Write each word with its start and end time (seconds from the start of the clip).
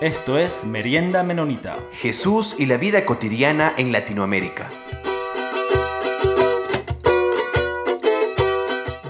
Esto 0.00 0.38
es 0.38 0.64
Merienda 0.64 1.22
Menonita. 1.22 1.76
Jesús 1.92 2.56
y 2.58 2.64
la 2.64 2.78
vida 2.78 3.04
cotidiana 3.04 3.74
en 3.76 3.92
Latinoamérica. 3.92 4.70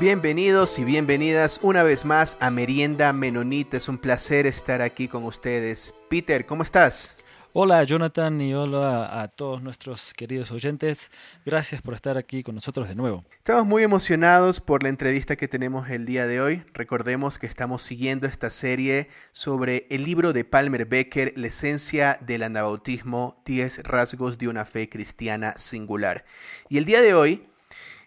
Bienvenidos 0.01 0.81
y 0.81 0.85
bienvenidas 0.85 1.61
una 1.63 1.85
vez 1.85 2.05
más 2.05 2.37
a 2.41 2.51
Merienda 2.51 3.13
Menonita. 3.13 3.77
Es 3.77 3.89
un 3.89 3.99
placer 3.99 4.49
estar 4.49 4.83
aquí 4.83 5.07
con 5.07 5.25
ustedes. 5.27 5.95
Peter, 6.09 6.45
¿cómo 6.45 6.65
estás? 6.65 7.15
Hola 7.53 7.83
Jonathan 7.83 8.41
y 8.41 8.55
hola 8.55 9.21
a 9.21 9.27
todos 9.27 9.61
nuestros 9.61 10.15
queridos 10.15 10.53
oyentes. 10.53 11.11
Gracias 11.45 11.83
por 11.83 11.95
estar 11.95 12.17
aquí 12.17 12.45
con 12.45 12.55
nosotros 12.55 12.87
de 12.87 12.95
nuevo. 12.95 13.25
Estamos 13.39 13.67
muy 13.67 13.83
emocionados 13.83 14.61
por 14.61 14.85
la 14.85 14.89
entrevista 14.89 15.35
que 15.35 15.49
tenemos 15.49 15.91
el 15.91 16.07
día 16.07 16.29
de 16.29 16.41
hoy. 16.41 16.63
Recordemos 16.75 17.41
que 17.41 17.49
estamos 17.49 17.83
siguiendo 17.83 18.29
esta 18.29 18.51
serie 18.51 19.09
sobre 19.33 19.89
el 19.91 20.05
libro 20.05 20.33
de 20.33 20.45
Palmer 20.45 20.87
Becker, 20.87 21.33
La 21.35 21.49
esencia 21.49 22.21
del 22.21 22.45
anabautismo, 22.45 23.43
10 23.47 23.83
rasgos 23.83 24.39
de 24.39 24.47
una 24.47 24.65
fe 24.65 24.89
cristiana 24.89 25.55
singular. 25.57 26.25
Y 26.69 26.79
el 26.79 26.85
día 26.85 27.01
de 27.03 27.15
hoy, 27.15 27.49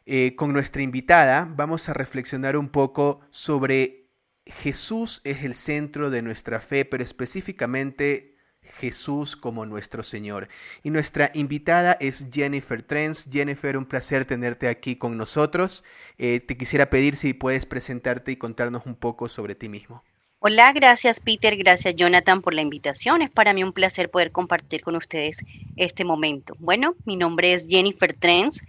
eh, 0.06 0.36
con 0.38 0.54
nuestra 0.54 0.84
invitada, 0.84 1.50
vamos 1.54 1.90
a 1.90 1.94
reflexionar 1.94 2.56
un 2.56 2.70
poco 2.70 3.20
sobre 3.30 4.04
Jesús 4.46 5.22
es 5.26 5.44
el 5.44 5.54
centro 5.54 6.10
de 6.10 6.22
nuestra 6.22 6.60
fe, 6.62 6.86
pero 6.86 7.04
específicamente 7.04 8.33
Jesús 8.80 9.36
como 9.36 9.66
nuestro 9.66 10.04
Señor. 10.04 10.48
Y 10.84 10.90
nuestra 10.90 11.32
invitada 11.34 11.98
es 12.00 12.30
Jennifer 12.32 12.82
Trens. 12.82 13.30
Jennifer, 13.32 13.78
un 13.78 13.86
placer 13.86 14.26
tenerte 14.26 14.68
aquí 14.68 14.96
con 14.96 15.18
nosotros. 15.18 15.84
Eh, 16.18 16.40
te 16.40 16.58
quisiera 16.58 16.90
pedir 16.90 17.16
si 17.16 17.34
puedes 17.34 17.66
presentarte 17.66 18.32
y 18.32 18.36
contarnos 18.36 18.86
un 18.86 18.96
poco 18.96 19.30
sobre 19.30 19.56
ti 19.56 19.70
mismo. 19.70 20.04
Hola, 20.46 20.74
gracias 20.74 21.22
Peter, 21.22 21.56
gracias 21.56 21.96
Jonathan 21.96 22.42
por 22.42 22.54
la 22.54 22.62
invitación. 22.62 23.22
Es 23.22 23.30
para 23.30 23.54
mí 23.54 23.64
un 23.64 23.72
placer 23.72 24.12
poder 24.12 24.34
compartir 24.34 24.82
con 24.82 24.98
ustedes 24.98 25.38
este 25.78 26.04
momento. 26.04 26.58
Bueno, 26.60 26.96
mi 27.06 27.16
nombre 27.16 27.54
es 27.54 27.66
Jennifer 27.70 28.12
Trens 28.12 28.62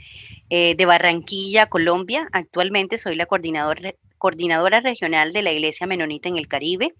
eh, 0.51 0.77
de 0.77 0.87
Barranquilla, 0.87 1.67
Colombia. 1.67 2.29
Actualmente 2.31 2.97
soy 2.97 3.17
la 3.17 3.27
coordinadora 3.27 4.81
regional 4.83 5.33
de 5.33 5.43
la 5.43 5.51
Iglesia 5.51 5.89
Menonita 5.89 6.29
en 6.29 6.37
el 6.37 6.47
Caribe. 6.47 6.95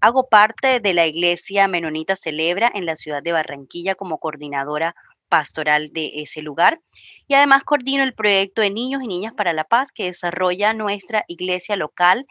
Hago 0.00 0.28
parte 0.28 0.80
de 0.80 0.94
la 0.94 1.06
Iglesia 1.06 1.68
Menonita 1.68 2.16
Celebra 2.16 2.70
en 2.74 2.86
la 2.86 2.96
ciudad 2.96 3.22
de 3.22 3.32
Barranquilla 3.32 3.94
como 3.94 4.18
coordinadora 4.18 4.94
pastoral 5.28 5.92
de 5.92 6.10
ese 6.16 6.42
lugar. 6.42 6.80
Y 7.28 7.34
además 7.34 7.64
coordino 7.64 8.02
el 8.02 8.14
proyecto 8.14 8.62
de 8.62 8.70
Niños 8.70 9.02
y 9.02 9.06
Niñas 9.06 9.34
para 9.34 9.52
la 9.52 9.64
Paz 9.64 9.92
que 9.92 10.04
desarrolla 10.04 10.72
nuestra 10.74 11.24
iglesia 11.28 11.76
local 11.76 12.26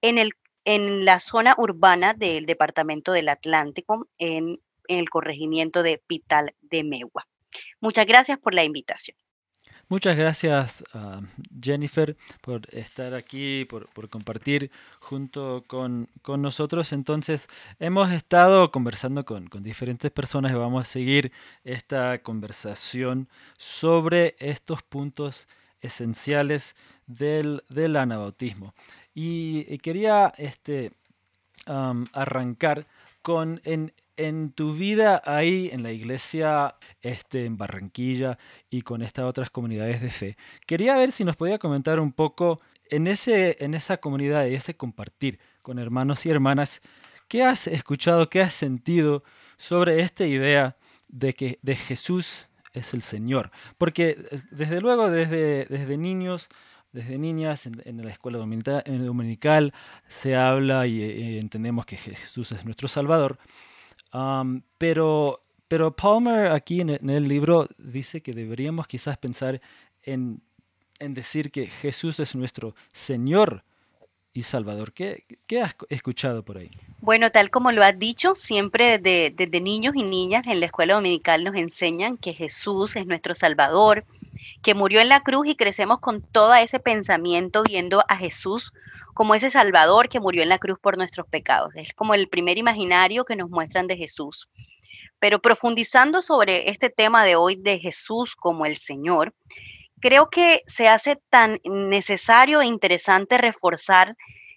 en, 0.00 0.18
el, 0.18 0.32
en 0.64 1.04
la 1.04 1.20
zona 1.20 1.54
urbana 1.56 2.12
del 2.12 2.44
Departamento 2.44 3.12
del 3.12 3.28
Atlántico, 3.28 4.08
en, 4.18 4.60
en 4.88 4.98
el 4.98 5.08
corregimiento 5.08 5.82
de 5.82 6.02
Pital 6.06 6.54
de 6.60 6.84
Megua. 6.84 7.26
Muchas 7.80 8.06
gracias 8.06 8.38
por 8.38 8.52
la 8.54 8.64
invitación. 8.64 9.16
Muchas 9.92 10.16
gracias 10.16 10.84
Jennifer 11.62 12.16
por 12.40 12.62
estar 12.74 13.12
aquí, 13.12 13.66
por, 13.66 14.08
compartir 14.08 14.70
junto 15.00 15.64
con, 15.66 16.08
nosotros. 16.26 16.94
Entonces, 16.94 17.46
hemos 17.78 18.10
estado 18.10 18.70
conversando 18.70 19.26
con, 19.26 19.50
diferentes 19.62 20.10
personas 20.10 20.52
y 20.52 20.54
vamos 20.54 20.80
a 20.80 20.90
seguir 20.90 21.30
esta 21.62 22.22
conversación 22.22 23.28
sobre 23.58 24.34
estos 24.38 24.82
puntos 24.82 25.46
esenciales 25.82 26.74
del, 27.06 27.62
del 27.68 27.96
anabautismo. 27.96 28.72
Y, 29.14 29.76
quería 29.76 30.32
este, 30.38 30.92
arrancar 31.66 32.86
con 33.20 33.60
en, 33.64 33.92
en 34.16 34.52
tu 34.52 34.74
vida 34.74 35.22
ahí 35.24 35.70
en 35.72 35.82
la 35.82 35.92
iglesia 35.92 36.76
este, 37.00 37.46
en 37.46 37.56
Barranquilla 37.56 38.38
y 38.70 38.82
con 38.82 39.02
estas 39.02 39.24
otras 39.24 39.50
comunidades 39.50 40.00
de 40.00 40.10
fe, 40.10 40.36
quería 40.66 40.96
ver 40.96 41.12
si 41.12 41.24
nos 41.24 41.36
podía 41.36 41.58
comentar 41.58 42.00
un 42.00 42.12
poco 42.12 42.60
en, 42.90 43.06
ese, 43.06 43.56
en 43.60 43.74
esa 43.74 43.96
comunidad 43.96 44.46
y 44.46 44.54
ese 44.54 44.76
compartir 44.76 45.38
con 45.62 45.78
hermanos 45.78 46.26
y 46.26 46.30
hermanas, 46.30 46.82
¿qué 47.28 47.42
has 47.42 47.66
escuchado, 47.66 48.28
qué 48.28 48.42
has 48.42 48.52
sentido 48.52 49.24
sobre 49.56 50.00
esta 50.00 50.26
idea 50.26 50.76
de 51.08 51.32
que 51.34 51.58
de 51.62 51.76
Jesús 51.76 52.48
es 52.72 52.92
el 52.94 53.02
Señor? 53.02 53.50
Porque 53.78 54.26
eh, 54.30 54.42
desde 54.50 54.80
luego 54.80 55.10
desde, 55.10 55.66
desde 55.66 55.96
niños 55.96 56.48
desde 56.92 57.16
niñas 57.16 57.64
en, 57.64 58.04
la 58.04 58.10
escuela 58.10 58.36
dominical, 58.36 59.72
se 60.08 60.36
habla 60.36 60.86
y, 60.86 61.02
y, 61.02 61.38
entendemos 61.38 61.86
que 61.86 61.96
Jesús 61.96 62.52
es 62.52 62.66
nuestro 62.66 62.86
Salvador, 62.86 63.38
pero, 64.78 65.42
pero 65.68 65.94
Palmer 65.96 66.52
aquí 66.52 66.80
en 66.80 66.90
el, 66.90 67.28
libro 67.28 67.68
dice 67.78 68.20
que 68.20 68.32
deberíamos 68.32 68.86
quizás 68.86 69.16
pensar 69.16 69.60
en, 70.02 70.42
en, 70.98 71.14
decir 71.14 71.50
que 71.50 71.66
Jesús 71.66 72.20
es 72.20 72.34
nuestro 72.34 72.74
Señor 72.92 73.64
y 74.34 74.42
Salvador. 74.42 74.92
¿Qué, 74.92 75.24
¿Qué, 75.46 75.62
has 75.62 75.74
escuchado 75.88 76.42
por 76.42 76.58
ahí? 76.58 76.70
Bueno, 77.00 77.30
tal 77.30 77.50
como 77.50 77.72
lo 77.72 77.82
has 77.84 77.98
dicho, 77.98 78.34
siempre 78.34 78.98
desde, 78.98 79.30
desde 79.30 79.60
niños 79.60 79.94
y 79.96 80.02
niñas 80.02 80.46
en 80.46 80.60
la 80.60 80.66
escuela 80.66 80.94
dominical 80.94 81.44
nos 81.44 81.54
enseñan 81.56 82.16
que 82.16 82.34
Jesús 82.34 82.96
es 82.96 83.06
nuestro 83.06 83.34
Salvador, 83.34 84.04
que 84.62 84.74
murió 84.74 85.00
en 85.00 85.08
la 85.08 85.22
cruz 85.22 85.46
y 85.48 85.56
crecemos 85.56 86.00
con 86.00 86.22
todo 86.22 86.54
ese 86.54 86.80
pensamiento 86.80 87.62
viendo 87.62 88.04
a 88.08 88.16
Jesús 88.16 88.72
como 89.14 89.34
ese 89.34 89.50
Salvador 89.50 90.08
que 90.08 90.20
murió 90.20 90.42
en 90.42 90.48
la 90.48 90.58
cruz 90.58 90.78
por 90.80 90.96
nuestros 90.96 91.26
pecados. 91.26 91.72
Es 91.74 91.92
como 91.92 92.14
el 92.14 92.28
primer 92.28 92.58
imaginario 92.58 93.24
que 93.24 93.36
nos 93.36 93.50
muestran 93.50 93.86
de 93.86 93.96
Jesús. 93.96 94.48
Pero 95.18 95.40
profundizando 95.40 96.22
sobre 96.22 96.70
este 96.70 96.90
tema 96.90 97.24
de 97.24 97.36
hoy 97.36 97.56
de 97.56 97.78
Jesús 97.78 98.34
como 98.34 98.66
el 98.66 98.76
Señor, 98.76 99.34
creo 100.00 100.30
que 100.30 100.62
se 100.66 100.88
hace 100.88 101.16
tan 101.30 101.58
necesario 101.64 102.60
e 102.60 102.66
interesante 102.66 103.38
reforzar, 103.38 104.16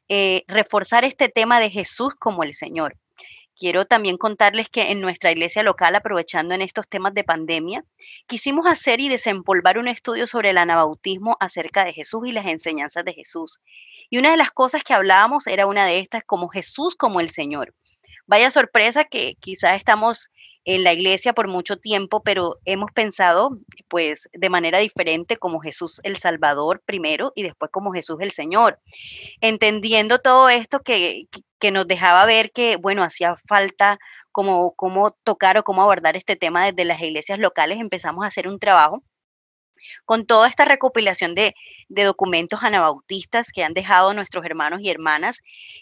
eh, 0.10 0.44
reforzar 0.48 1.06
este 1.06 1.30
tema 1.30 1.60
de 1.60 1.70
Jesús 1.70 2.14
como 2.18 2.44
el 2.44 2.54
Señor. 2.54 2.98
Quiero 3.58 3.86
también 3.86 4.18
contarles 4.18 4.70
que 4.70 4.92
en 4.92 5.00
nuestra 5.00 5.32
iglesia 5.32 5.64
local, 5.64 5.96
aprovechando 5.96 6.54
en 6.54 6.62
estos 6.62 6.90
temas 6.90 7.14
de 7.14 7.24
pandemia, 7.24 7.86
quisimos 8.28 8.66
hacer 8.68 9.00
y 9.00 9.08
desempolvar 9.08 9.78
un 9.78 9.88
estudio 9.88 10.28
sobre 10.28 10.50
el 10.50 10.58
anabautismo 10.58 11.38
acerca 11.40 11.86
de 11.86 11.94
Jesús 11.94 12.24
y 12.28 12.34
las 12.34 12.48
enseñanzas 12.48 13.06
de 13.06 13.14
Jesús. 13.14 13.62
Y 14.10 14.18
una 14.18 14.32
de 14.32 14.38
las 14.38 14.52
cosas 14.52 14.84
que 14.84 14.94
hablábamos 14.94 15.48
era 15.48 15.68
una 15.68 15.86
de 15.86 16.00
estas 16.00 16.24
como 16.24 16.50
Jesús 16.50 16.96
como 16.96 17.20
el 17.20 17.30
Señor. 17.30 17.74
Vaya 18.28 18.50
sorpresa 18.50 19.04
que 19.04 19.36
quizás 19.40 19.76
estamos 19.76 20.30
en 20.66 20.84
la 20.84 20.94
iglesia 20.94 21.34
por 21.34 21.48
mucho 21.48 21.78
tiempo, 21.78 22.24
pero 22.24 22.58
hemos 22.66 22.92
pensado 22.92 23.60
pues 23.88 24.28
de 24.34 24.50
manera 24.50 24.80
diferente 24.80 25.38
como 25.38 25.60
Jesús 25.60 26.02
el 26.04 26.18
Salvador 26.18 26.82
primero 26.84 27.32
y 27.36 27.44
después 27.44 27.70
como 27.72 27.94
Jesús 27.94 28.18
el 28.20 28.32
Señor. 28.32 28.80
Entendiendo 29.42 30.20
todo 30.20 30.50
esto 30.50 30.82
que, 30.82 31.28
que 31.60 31.72
nos 31.72 31.88
dejaba 31.88 32.26
ver 32.26 32.52
que, 32.52 32.78
bueno, 32.78 33.04
hacía 33.04 33.36
falta 33.48 34.00
como 34.32 34.74
cómo 34.76 35.12
tocar 35.24 35.58
o 35.58 35.64
cómo 35.64 35.84
abordar 35.84 36.18
este 36.18 36.36
tema 36.36 36.66
desde 36.66 36.84
las 36.84 37.00
iglesias 37.02 37.40
locales, 37.40 37.80
empezamos 37.80 38.26
a 38.26 38.28
hacer 38.28 38.48
un 38.48 38.60
trabajo 38.60 39.04
con 40.06 40.26
toda 40.26 40.48
esta 40.48 40.66
recopilación 40.66 41.36
de, 41.36 41.54
documentos 41.88 42.60
anabautistas 42.64 43.52
que 43.52 43.64
han 43.64 43.74
dejado 43.74 44.14
nuestros 44.14 44.44
hermanos 44.44 44.82
y 44.82 44.90
hermanas, 44.90 45.42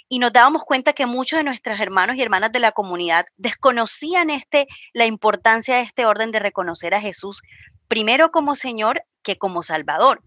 y 0.09 0.19
nos 0.19 0.33
dábamos 0.33 0.63
cuenta 0.63 0.93
que 0.93 1.05
muchos 1.05 1.37
de 1.37 1.43
nuestros 1.43 1.79
hermanos 1.79 2.17
y 2.17 2.21
hermanas 2.21 2.51
de 2.51 2.59
la 2.59 2.71
comunidad 2.73 3.25
desconocían 3.37 4.29
este, 4.29 4.67
la 4.93 5.05
importancia 5.05 5.75
de 5.75 5.81
este 5.81 6.05
orden 6.05 6.31
de 6.31 6.39
reconocer 6.39 6.93
a 6.93 7.01
Jesús 7.01 7.41
primero 7.87 8.31
como 8.31 8.55
Señor 8.55 9.03
que 9.21 9.37
como 9.37 9.63
Salvador. 9.63 10.21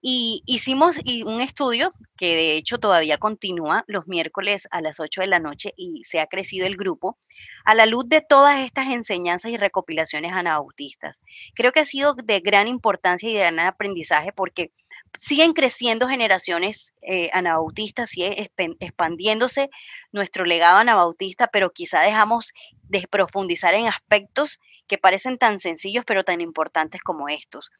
Y 0.00 0.42
hicimos 0.46 0.96
un 1.24 1.40
estudio 1.40 1.90
que 2.18 2.36
de 2.36 2.56
hecho 2.56 2.78
todavía 2.78 3.18
continúa 3.18 3.84
los 3.86 4.06
miércoles 4.06 4.68
a 4.70 4.80
las 4.80 5.00
8 5.00 5.22
de 5.22 5.26
la 5.26 5.38
noche 5.38 5.72
y 5.76 6.04
se 6.04 6.20
ha 6.20 6.26
crecido 6.26 6.66
el 6.66 6.76
grupo 6.76 7.18
a 7.64 7.74
la 7.74 7.86
luz 7.86 8.08
de 8.08 8.20
todas 8.20 8.60
estas 8.60 8.88
enseñanzas 8.88 9.50
y 9.50 9.56
recopilaciones 9.56 10.32
anabautistas. 10.32 11.22
Creo 11.54 11.72
que 11.72 11.80
ha 11.80 11.84
sido 11.84 12.14
de 12.14 12.40
gran 12.40 12.68
importancia 12.68 13.30
y 13.30 13.32
de 13.32 13.40
gran 13.40 13.60
aprendizaje 13.60 14.32
porque 14.32 14.72
siguen 15.18 15.52
creciendo 15.52 16.06
generaciones 16.08 16.92
eh, 17.02 17.30
anabautistas, 17.32 18.10
sigue 18.10 18.50
expandiéndose 18.80 19.70
nuestro 20.12 20.44
legado 20.44 20.78
anabautista, 20.78 21.48
pero 21.48 21.70
quizá 21.70 22.02
dejamos 22.02 22.52
de 22.88 23.06
profundizar 23.10 23.74
en 23.74 23.86
aspectos 23.86 24.60
que 24.86 24.98
parecen 24.98 25.38
tan 25.38 25.60
sencillos 25.60 26.04
pero 26.06 26.24
tan 26.24 26.40
importantes 26.40 27.00
como 27.02 27.28
estos. 27.28 27.70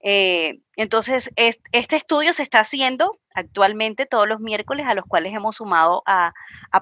Eh, 0.00 0.60
entonces, 0.76 1.30
este 1.36 1.96
estudio 1.96 2.32
se 2.32 2.42
está 2.42 2.60
haciendo 2.60 3.18
actualmente 3.34 4.06
todos 4.06 4.28
los 4.28 4.40
miércoles, 4.40 4.86
a 4.86 4.94
los 4.94 5.04
cuales 5.04 5.34
hemos 5.34 5.56
sumado 5.56 6.02
a, 6.06 6.32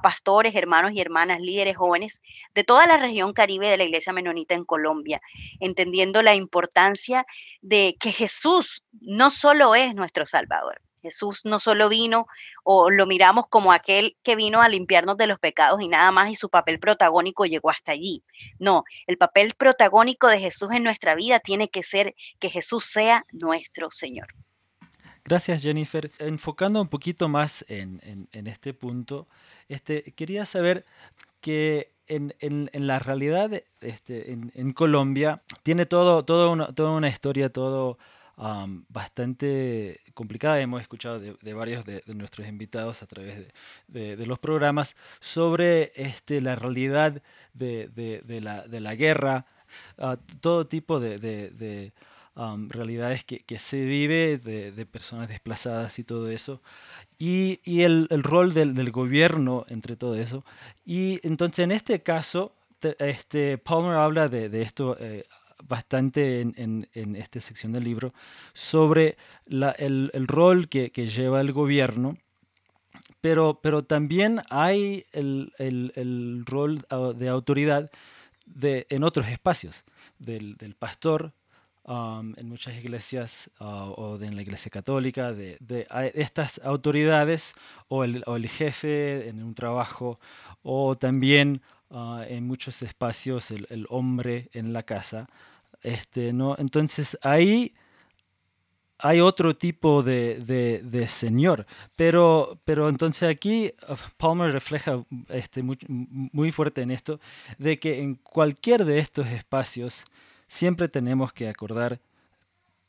pastores, 0.03 0.55
hermanos 0.55 0.93
y 0.93 1.01
hermanas, 1.01 1.41
líderes 1.41 1.77
jóvenes 1.77 2.21
de 2.55 2.65
toda 2.65 2.87
la 2.87 2.99
región 2.99 3.33
caribe 3.33 3.69
de 3.69 3.77
la 3.77 3.85
Iglesia 3.85 4.13
Menonita 4.13 4.55
en 4.55 4.65
Colombia, 4.65 5.21
entendiendo 5.61 6.23
la 6.23 6.35
importancia 6.35 7.27
de 7.63 7.97
que 7.99 8.13
Jesús 8.13 8.85
no 9.01 9.31
solo 9.31 9.75
es 9.75 9.95
nuestro 9.95 10.27
Salvador, 10.27 10.81
Jesús 11.07 11.43
no 11.45 11.61
solo 11.61 11.89
vino 11.89 12.27
o 12.65 12.91
lo 12.91 13.07
miramos 13.07 13.47
como 13.49 13.73
aquel 13.73 14.17
que 14.25 14.35
vino 14.35 14.61
a 14.61 14.69
limpiarnos 14.69 15.17
de 15.17 15.29
los 15.29 15.39
pecados 15.39 15.81
y 15.81 15.89
nada 15.89 16.11
más 16.11 16.31
y 16.31 16.37
su 16.37 16.49
papel 16.49 16.81
protagónico 16.81 17.47
llegó 17.47 17.71
hasta 17.71 17.93
allí. 17.93 18.23
No, 18.59 18.85
el 19.07 19.17
papel 19.17 19.53
protagónico 19.57 20.27
de 20.27 20.41
Jesús 20.41 20.69
en 20.73 20.83
nuestra 20.83 21.15
vida 21.15 21.39
tiene 21.39 21.69
que 21.69 21.83
ser 21.83 22.15
que 22.41 22.51
Jesús 22.51 22.85
sea 22.85 23.25
nuestro 23.33 23.91
Señor. 23.91 24.29
Gracias 25.25 25.63
Jennifer. 25.63 26.11
Enfocando 26.19 26.81
un 26.81 26.89
poquito 26.89 27.29
más 27.29 27.65
en, 27.69 28.29
este 28.33 28.75
punto, 28.75 29.29
este, 29.69 30.13
quería 30.13 30.45
saber 30.45 30.85
que 31.41 31.93
en, 32.09 32.71
la 32.73 32.99
realidad 32.99 33.51
este, 33.81 34.33
en, 34.33 34.73
Colombia 34.73 35.43
tiene 35.63 35.87
todo, 35.87 36.25
todo 36.25 36.73
toda 36.73 36.91
una 36.91 37.09
historia, 37.09 37.49
todo 37.53 37.99
bastante 38.37 40.01
complicada. 40.15 40.61
Hemos 40.61 40.83
escuchado 40.83 41.19
de, 41.19 41.55
varios 41.55 41.85
de, 41.85 42.03
nuestros 42.07 42.47
invitados 42.47 43.03
a 43.03 43.07
través 43.07 43.49
de, 43.89 44.27
los 44.27 44.39
programas 44.39 44.97
sobre 45.21 45.93
este, 45.97 46.41
la 46.41 46.57
realidad 46.57 47.23
de, 47.55 48.41
la, 48.43 48.67
la, 48.67 48.95
guerra, 48.95 49.47
uh, 49.99 50.17
todo 50.41 50.67
tipo 50.67 51.01
de, 51.01 51.93
realidades 52.69 53.25
que, 53.25 53.41
que, 53.41 53.59
se 53.59 53.85
vive 53.85 54.39
de, 54.39 54.87
personas 54.87 55.29
desplazadas 55.29 55.99
y 55.99 56.05
todo 56.05 56.31
eso, 56.31 56.61
y, 57.19 57.61
y 57.65 57.83
el, 57.83 58.07
el, 58.11 58.23
rol 58.23 58.53
del, 58.53 58.75
del, 58.75 58.91
gobierno 58.91 59.65
entre 59.69 59.97
todo 59.97 60.17
eso. 60.17 60.45
Y 60.85 61.21
entonces 61.27 61.61
en 61.61 61.73
este 61.73 62.03
caso, 62.03 62.53
este, 62.99 63.59
Palmer 63.59 63.97
habla 63.97 64.29
de, 64.29 64.63
esto 64.63 64.97
eh, 65.01 65.25
bastante 65.63 66.41
en, 66.41 66.89
en, 66.93 67.17
esta 67.17 67.41
sección 67.41 67.73
del 67.73 67.85
libro 67.85 68.13
sobre 68.53 69.17
el, 69.47 70.11
el, 70.13 70.27
rol 70.27 70.69
que, 70.69 70.91
que, 70.91 71.07
lleva 71.09 71.41
el 71.41 71.53
gobierno, 71.53 72.17
pero, 73.21 73.61
pero 73.63 73.85
también 73.85 74.43
hay 74.51 75.07
el, 75.13 75.53
el, 75.59 76.45
rol 76.47 76.85
de 77.17 77.29
autoridad 77.29 77.91
de, 78.45 78.87
en 78.91 79.03
otros 79.03 79.29
espacios, 79.29 79.85
del, 80.19 80.57
del 80.57 80.75
pastor, 80.75 81.33
um, 81.85 82.35
en 82.37 82.49
muchas 82.49 82.75
iglesias 82.77 83.51
uh, 83.61 83.65
o 83.65 84.19
en 84.21 84.37
la 84.37 84.43
iglesia 84.43 84.71
católica, 84.71 85.33
de, 85.33 85.57
de, 85.61 85.87
estas 86.15 86.61
autoridades 86.65 87.55
o 87.89 88.05
el, 88.05 88.23
o 88.27 88.37
el, 88.37 88.49
jefe 88.49 89.29
en 89.29 89.43
un 89.43 89.55
trabajo 89.55 90.19
o 90.63 90.97
también 90.97 91.63
uh, 91.91 92.21
en 92.29 92.47
muchos 92.47 92.83
espacios 92.83 93.51
el, 93.51 93.67
el, 93.71 93.87
hombre 93.89 94.49
en 94.53 94.73
la 94.73 94.83
casa. 94.83 95.29
Este, 95.83 96.33
¿no? 96.33 96.57
Entonces 96.59 97.19
ahí 97.23 97.75
hay 98.99 99.21
otro 99.21 99.57
tipo 99.57 100.03
de, 100.03 100.81
de, 100.83 101.09
señor, 101.09 101.67
pero, 101.97 102.59
pero 102.65 102.89
entonces 102.89 103.29
aquí 103.29 103.73
uh, 103.89 103.95
Palmer 104.17 104.53
refleja 104.53 105.05
este, 105.29 105.63
muy, 105.63 105.79
muy, 105.89 106.51
fuerte 106.51 106.83
en 106.83 106.91
esto, 106.91 107.21
de 107.59 107.79
que 107.79 108.01
en 108.01 108.15
cualquier 108.15 108.85
de 108.85 108.99
estos 108.99 109.27
espacios 109.27 110.03
siempre 110.49 110.89
tenemos 110.89 111.33
que 111.33 111.49
acordar 111.49 112.01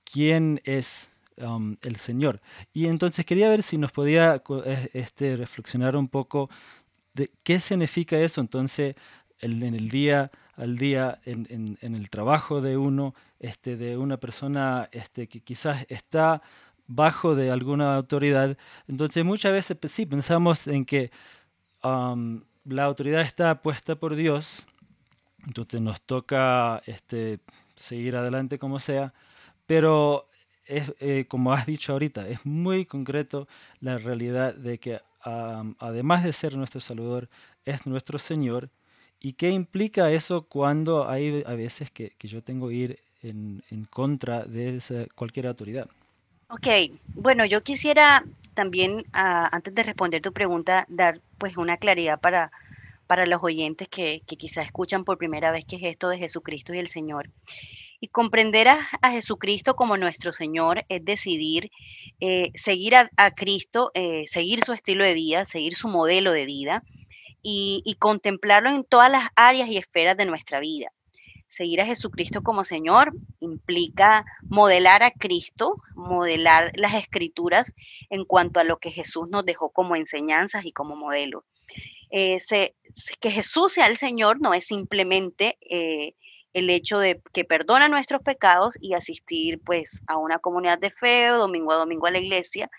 quién 0.05 0.61
es 0.63 1.09
um, 1.37 1.75
el 1.81 1.97
Señor. 1.97 2.41
Y 2.73 2.87
entonces 2.87 3.25
quería 3.25 3.49
ver 3.49 3.63
si 3.63 3.77
nos 3.77 3.91
podía 3.91 4.41
este, 4.93 5.35
reflexionar 5.35 5.95
un 5.95 6.07
poco 6.07 6.49
qué 7.43 7.59
significa 7.59 8.17
eso 8.17 8.41
entonces 8.41 8.95
en 9.39 9.63
el 9.63 9.89
día 9.89 10.31
al 10.57 10.77
día 10.77 11.19
en, 11.25 11.77
el 11.81 12.09
trabajo 12.09 12.61
de 12.61 12.77
uno, 12.77 13.13
este, 13.39 13.77
de 13.77 13.95
una 13.95 14.17
persona 14.17 14.89
este, 14.91 15.27
que 15.27 15.41
quizás 15.41 15.85
está 15.87 16.41
bajo 16.87 17.35
de 17.35 17.51
alguna 17.51 17.95
autoridad. 17.95 18.57
Entonces 18.87 19.23
muchas 19.23 19.51
veces 19.53 19.77
pues, 19.79 19.93
sí 19.93 20.05
pensamos 20.05 20.67
en 20.67 20.83
que 20.83 21.11
la 21.83 22.83
autoridad 22.83 23.21
está 23.21 23.61
puesta 23.61 23.95
por 23.95 24.15
Dios, 24.15 24.65
entonces 25.45 25.79
nos 25.79 26.01
toca 26.01 26.81
este, 26.85 27.39
seguir 27.75 28.15
adelante 28.15 28.57
como 28.57 28.79
sea, 28.79 29.13
pero 29.67 30.27
es, 30.65 30.91
eh, 30.99 31.25
como 31.29 31.53
has 31.53 31.65
dicho 31.65 31.93
ahorita, 31.93 32.27
es 32.27 32.45
muy 32.45 32.85
concreto 32.85 33.47
la 33.79 33.99
realidad 33.99 34.55
de 34.55 34.79
que 34.79 34.99
además 35.79 36.23
de 36.23 36.33
ser 36.33 36.55
nuestro 36.55 36.79
Salvador, 36.79 37.29
es 37.65 37.85
nuestro 37.85 38.19
Señor 38.19 38.69
¿Y 39.19 39.33
qué 39.33 39.49
implica 39.49 40.11
eso 40.11 40.43
cuando 40.43 41.09
hay 41.09 41.43
a 41.45 41.53
veces 41.53 41.89
que, 41.89 42.13
yo 42.19 42.43
tengo 42.43 42.69
que 42.69 42.75
ir 42.75 42.99
en, 43.23 43.61
contra 43.89 44.45
de 44.45 44.79
cualquier 45.15 45.47
autoridad? 45.47 45.87
Ok, 46.49 46.67
bueno, 47.15 47.45
yo 47.45 47.61
quisiera 47.63 48.23
también, 48.53 49.05
ah, 49.13 49.49
antes 49.51 49.73
de 49.73 49.83
responder 49.83 50.21
tu 50.21 50.31
pregunta, 50.31 50.85
dar 50.87 51.19
pues 51.37 51.57
una 51.57 51.77
claridad 51.77 52.19
para, 52.19 52.51
para 53.07 53.25
los 53.25 53.43
oyentes 53.43 53.87
que, 53.89 54.21
quizás 54.25 54.65
escuchan 54.65 55.03
por 55.03 55.17
primera 55.17 55.51
vez 55.51 55.65
qué 55.65 55.77
es 55.77 55.83
esto 55.83 56.09
de 56.09 56.19
Jesucristo 56.19 56.73
y 56.73 56.77
el 56.77 56.87
Señor. 56.87 57.29
Y 57.99 58.09
comprender 58.09 58.67
a, 58.67 59.11
Jesucristo 59.11 59.75
como 59.75 59.97
nuestro 59.97 60.31
Señor 60.31 60.85
es 60.87 61.03
decidir 61.03 61.71
eh, 62.19 62.51
seguir 62.55 62.95
a, 62.95 63.31
Cristo, 63.31 63.91
eh, 63.93 64.25
seguir 64.27 64.63
su 64.63 64.73
estilo 64.73 65.03
de 65.03 65.13
vida, 65.13 65.45
seguir 65.45 65.73
su 65.73 65.87
modelo 65.87 66.31
de 66.31 66.45
vida, 66.45 66.83
y, 67.49 67.95
contemplarlo 67.99 68.69
en 68.69 68.83
todas 68.83 69.09
las 69.09 69.29
áreas 69.35 69.69
y 69.69 69.77
esferas 69.77 70.17
de 70.17 70.25
nuestra 70.25 70.59
vida. 70.59 70.91
Seguir 71.47 71.79
a 71.79 71.85
Jesucristo 71.85 72.43
como 72.43 72.65
Señor 72.65 73.13
implica 73.39 74.25
modelar 74.43 75.01
a 75.01 75.11
Cristo, 75.11 75.81
modelar 75.95 76.73
las 76.75 76.93
escrituras 76.93 77.73
en 78.09 78.25
cuanto 78.25 78.59
a 78.59 78.65
lo 78.65 78.79
que 78.79 78.91
Jesús 78.91 79.29
nos 79.29 79.45
dejó 79.45 79.69
como 79.69 79.95
enseñanzas 79.95 80.65
y 80.65 80.73
como 80.73 80.97
modelo. 80.97 81.45
Eh, 82.09 82.37
que 83.21 83.31
Jesús 83.31 83.73
sea 83.73 83.87
el 83.87 83.95
Señor 83.95 84.41
no 84.41 84.53
es 84.53 84.65
simplemente 84.65 85.57
el 86.57 86.71
hecho 86.71 86.97
de 86.97 87.21
que 87.33 87.43
perdona 87.43 87.87
nuestros 87.87 88.21
pecados 88.23 88.77
y 88.81 88.95
asistir 88.95 89.61
pues 89.63 90.01
a 90.07 90.17
una 90.17 90.39
comunidad 90.39 90.79
de 90.79 90.89
fe 90.89 91.27
domingo 91.27 91.71
a 91.71 91.75
domingo 91.75 92.07
a 92.07 92.11
la 92.11 92.17
iglesia, 92.17 92.69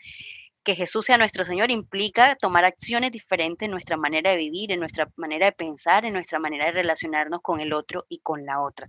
que 0.65 0.75
Jesús 0.75 1.07
sea 1.07 1.17
nuestro 1.17 1.45
Señor 1.45 1.71
implica 1.71 2.35
tomar 2.35 2.65
acciones 2.65 3.13
diferentes 3.13 3.67
en 3.67 3.71
nuestra 3.71 3.97
manera 3.97 4.33
de 4.33 4.37
vivir, 4.37 4.73
en 4.73 4.81
nuestra 4.81 5.09
manera 5.17 5.47
de 5.47 5.53
pensar, 5.53 6.05
en 6.05 6.13
nuestra 6.13 6.41
manera 6.41 6.67
de 6.67 6.73
relacionarnos 6.73 7.41
con 7.41 7.61
el 7.61 7.73
otro 7.73 8.05
y 8.09 8.19
con 8.19 8.45
la 8.45 8.61
otra. 8.61 8.89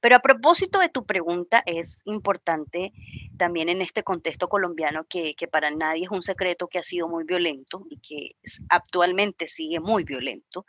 Pero 0.00 0.16
a 0.16 0.20
propósito 0.20 0.78
de 0.78 0.88
tu 0.88 1.04
pregunta, 1.04 1.62
es 1.66 2.02
importante 2.04 2.92
también 3.36 3.68
en 3.68 3.82
este 3.82 4.02
contexto 4.02 4.48
colombiano 4.48 5.04
que, 5.08 5.34
para 5.50 5.70
nadie 5.70 6.04
es 6.04 6.10
un 6.10 6.22
secreto 6.22 6.68
que 6.68 6.78
ha 6.78 6.82
sido 6.82 7.08
muy 7.08 7.24
violento 7.24 7.84
y 7.90 7.98
que 7.98 8.36
actualmente 8.68 9.46
sigue 9.46 9.80
muy 9.80 10.04
violento. 10.04 10.64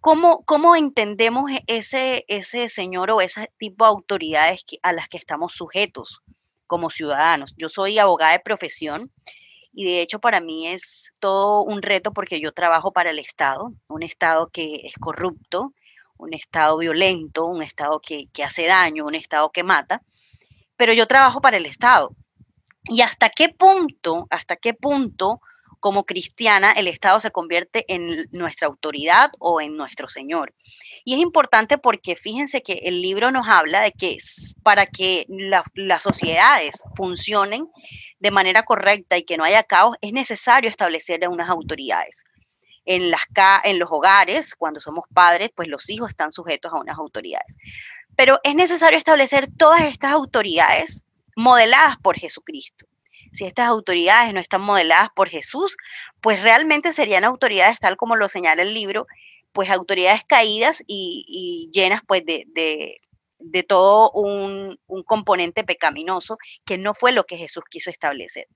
¿Cómo, 0.00 0.44
cómo 0.44 0.76
entendemos 0.76 1.50
ese, 1.66 2.24
ese 2.28 2.68
señor 2.68 3.10
o 3.10 3.20
ese 3.20 3.50
tipo 3.58 3.84
de 3.84 3.90
autoridades 3.90 4.64
a 4.82 4.92
las 4.92 5.08
que 5.08 5.18
estamos 5.18 5.52
sujetos? 5.54 6.22
como 6.70 6.90
ciudadanos. 6.92 7.52
Yo 7.58 7.68
soy 7.68 7.98
abogada 7.98 8.30
de 8.30 8.38
profesión 8.38 9.10
y 9.72 9.86
de 9.86 10.02
hecho 10.02 10.20
para 10.20 10.40
mí 10.40 10.68
es 10.68 11.12
todo 11.18 11.64
un 11.64 11.82
reto 11.82 12.12
porque 12.12 12.40
yo 12.40 12.52
trabajo 12.52 12.92
para 12.92 13.10
el 13.10 13.18
Estado, 13.18 13.72
un 13.88 14.04
Estado 14.04 14.48
que 14.52 14.82
es 14.84 14.94
corrupto, 14.94 15.74
un 16.20 16.34
Estado 16.34 16.78
violento, 16.78 17.46
un 17.46 17.62
Estado 17.62 18.00
que, 18.00 18.28
que 18.32 18.44
hace 18.44 18.66
daño, 18.66 19.06
un 19.06 19.14
Estado 19.14 19.50
que 19.50 19.62
mata, 19.62 20.02
pero 20.76 20.92
yo 20.92 21.06
trabajo 21.06 21.40
para 21.40 21.56
el 21.56 21.66
Estado. 21.66 22.14
¿Y 22.84 23.02
hasta 23.02 23.30
qué 23.30 23.48
punto, 23.48 24.26
hasta 24.30 24.56
qué 24.56 24.74
punto 24.74 25.40
como 25.80 26.04
cristiana 26.04 26.72
el 26.72 26.86
Estado 26.86 27.18
se 27.20 27.30
convierte 27.30 27.84
en 27.88 28.28
nuestra 28.30 28.68
autoridad 28.68 29.32
o 29.38 29.60
en 29.60 29.76
nuestro 29.76 30.08
Señor. 30.08 30.54
Y 31.04 31.14
es 31.14 31.20
importante 31.20 31.78
porque 31.78 32.16
fíjense 32.16 32.62
que 32.62 32.80
el 32.84 33.00
libro 33.00 33.30
nos 33.30 33.48
habla 33.48 33.80
de 33.80 33.92
que 33.92 34.18
para 34.62 34.86
que 34.86 35.26
las 35.74 36.02
sociedades 36.02 36.82
funcionen 36.94 37.66
de 38.18 38.30
manera 38.30 38.62
correcta 38.62 39.16
y 39.16 39.24
que 39.24 39.38
no 39.38 39.44
haya 39.44 39.62
caos, 39.62 39.96
es 40.02 40.12
necesario 40.12 40.68
establecer 40.68 41.26
unas 41.28 41.48
autoridades. 41.48 42.24
En, 42.92 43.10
las, 43.10 43.22
en 43.64 43.78
los 43.78 43.88
hogares, 43.92 44.54
cuando 44.54 44.80
somos 44.80 45.04
padres, 45.14 45.50
pues 45.54 45.68
los 45.68 45.88
hijos 45.90 46.10
están 46.10 46.32
sujetos 46.32 46.72
a 46.72 46.80
unas 46.80 46.98
autoridades. 46.98 47.56
Pero 48.16 48.40
es 48.42 48.54
necesario 48.54 48.98
establecer 48.98 49.48
todas 49.56 49.82
estas 49.82 50.12
autoridades 50.12 51.04
modeladas 51.36 51.96
por 52.02 52.18
Jesucristo 52.18 52.86
si 53.32 53.44
estas 53.44 53.66
autoridades 53.66 54.32
no 54.34 54.40
están 54.40 54.62
modeladas 54.62 55.10
por 55.14 55.28
Jesús, 55.28 55.76
pues 56.20 56.42
realmente 56.42 56.92
serían 56.92 57.24
autoridades 57.24 57.78
tal 57.78 57.96
como 57.96 58.16
lo 58.16 58.28
señala 58.28 58.62
el 58.62 58.74
libro, 58.74 59.06
pues 59.52 59.70
autoridades 59.70 60.24
caídas 60.24 60.82
y, 60.86 61.68
llenas 61.72 62.02
pues 62.06 62.22
de, 62.24 63.00
todo 63.66 64.10
un, 64.12 64.78
componente 65.06 65.64
pecaminoso 65.64 66.38
que 66.64 66.78
no 66.78 66.94
fue 66.94 67.12
lo 67.12 67.24
que 67.24 67.36
Jesús 67.36 67.64
quiso 67.68 67.90
establecer. 67.90 68.46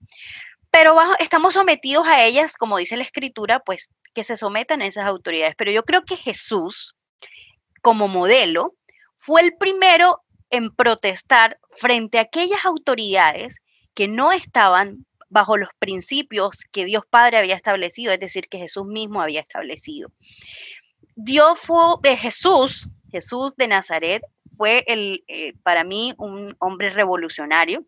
Pero 0.75 0.97
estamos 1.21 1.55
sometidos 1.55 2.05
a 2.09 2.25
ellas, 2.25 2.57
como 2.57 2.79
dice 2.79 2.97
la 2.97 3.05
escritura, 3.05 3.61
pues 3.61 3.93
que 4.13 4.25
se 4.25 4.37
sometan 4.37 4.83
a 4.83 4.87
esas 4.87 5.07
autoridades. 5.07 5.55
Pero 5.57 5.71
yo 5.71 5.85
creo 5.85 6.03
que 6.05 6.17
Jesús, 6.17 6.97
como 7.81 8.09
modelo, 8.09 8.75
fue 9.17 9.43
el 9.43 9.57
primero 9.57 10.25
en 10.51 10.75
protestar 10.75 11.61
frente 11.77 12.19
a 12.19 12.23
aquellas 12.23 12.65
autoridades 12.65 13.59
que 13.95 14.09
no 14.09 14.33
estaban 14.33 15.07
bajo 15.29 15.57
los 15.57 15.69
principios 15.79 16.65
que 16.73 16.85
Dios 16.85 17.05
Padre 17.09 17.39
había 17.39 17.55
establecido, 17.55 18.13
es 18.13 18.19
decir, 18.19 18.49
que 18.49 18.59
Jesús 18.59 18.85
mismo 18.85 19.23
había 19.23 19.43
establecido. 19.43 20.11
Dios 21.15 21.61
fue 21.61 21.95
de 22.03 22.17
Jesús, 22.17 22.91
Jesús 23.13 23.55
de 23.57 23.69
Nazaret, 23.69 24.25
fue 24.57 24.83
el, 24.89 25.23
eh, 25.29 25.53
para 25.63 25.85
mí 25.85 26.15
un 26.19 26.57
hombre 26.59 26.91
revolucionario. 26.91 27.87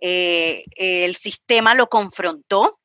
Eh, 0.00 0.64
el 0.76 1.16
sistema 1.16 1.74
lo 1.74 1.88
confrontó. 1.88 2.78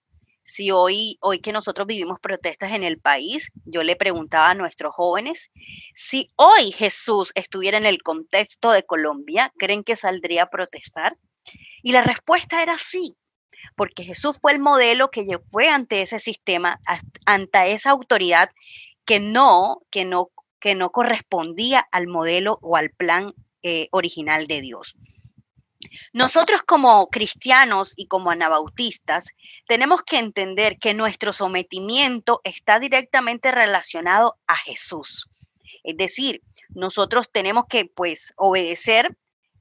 Si 0.46 0.72
hoy, 0.72 1.18
hoy 1.22 1.40
que 1.40 1.54
nosotros 1.54 1.88
vivimos 1.88 2.20
protestas 2.20 2.74
en 2.74 2.84
el 2.84 3.00
país, 3.00 3.50
yo 3.66 3.84
le 3.84 3.96
preguntaba 3.96 4.50
a 4.50 4.56
nuestros 4.56 4.94
jóvenes, 4.94 5.52
si 5.96 6.30
hoy 6.36 6.72
Jesús 6.74 7.32
estuviera 7.36 7.78
en 7.78 7.86
el 7.86 8.04
contexto 8.04 8.72
de 8.72 8.84
Colombia, 8.84 9.54
¿creen 9.58 9.86
que 9.86 9.96
saldría 9.96 10.44
a 10.44 10.50
protestar? 10.50 11.18
Y 11.82 11.94
la 11.94 12.04
respuesta 12.04 12.62
era 12.62 12.78
sí, 12.78 13.16
porque 13.78 14.04
Jesús 14.04 14.38
fue 14.42 14.52
el 14.52 14.60
modelo 14.60 15.12
que 15.12 15.26
fue 15.46 15.70
ante 15.70 16.02
ese 16.02 16.20
sistema, 16.20 16.82
ante 17.26 17.72
esa 17.72 17.92
autoridad 17.92 18.50
que 19.06 19.22
no, 19.22 19.82
que 19.92 20.04
no 20.04 20.30
que 20.64 20.76
no 20.76 20.94
correspondía 20.94 21.86
al 21.92 22.08
modelo 22.08 22.58
o 22.62 22.78
al 22.78 22.90
plan 22.90 23.28
eh, 23.64 23.90
original 23.92 24.48
de 24.48 24.62
Dios. 24.62 24.96
Nosotros 26.14 26.64
como 26.64 27.08
cristianos 27.10 27.94
y 27.96 28.08
como 28.08 28.32
anabautistas 28.32 29.26
tenemos 29.68 30.02
que 30.04 30.20
entender 30.20 30.78
que 30.80 30.94
nuestro 30.94 31.34
sometimiento 31.34 32.42
está 32.44 32.80
directamente 32.80 33.52
relacionado 33.52 34.38
a 34.48 34.56
Jesús. 34.56 35.28
Es 35.84 35.98
decir, 35.98 36.42
nosotros 36.70 37.30
tenemos 37.32 37.66
que 37.70 37.86
pues 37.86 38.34
obedecer 38.38 39.16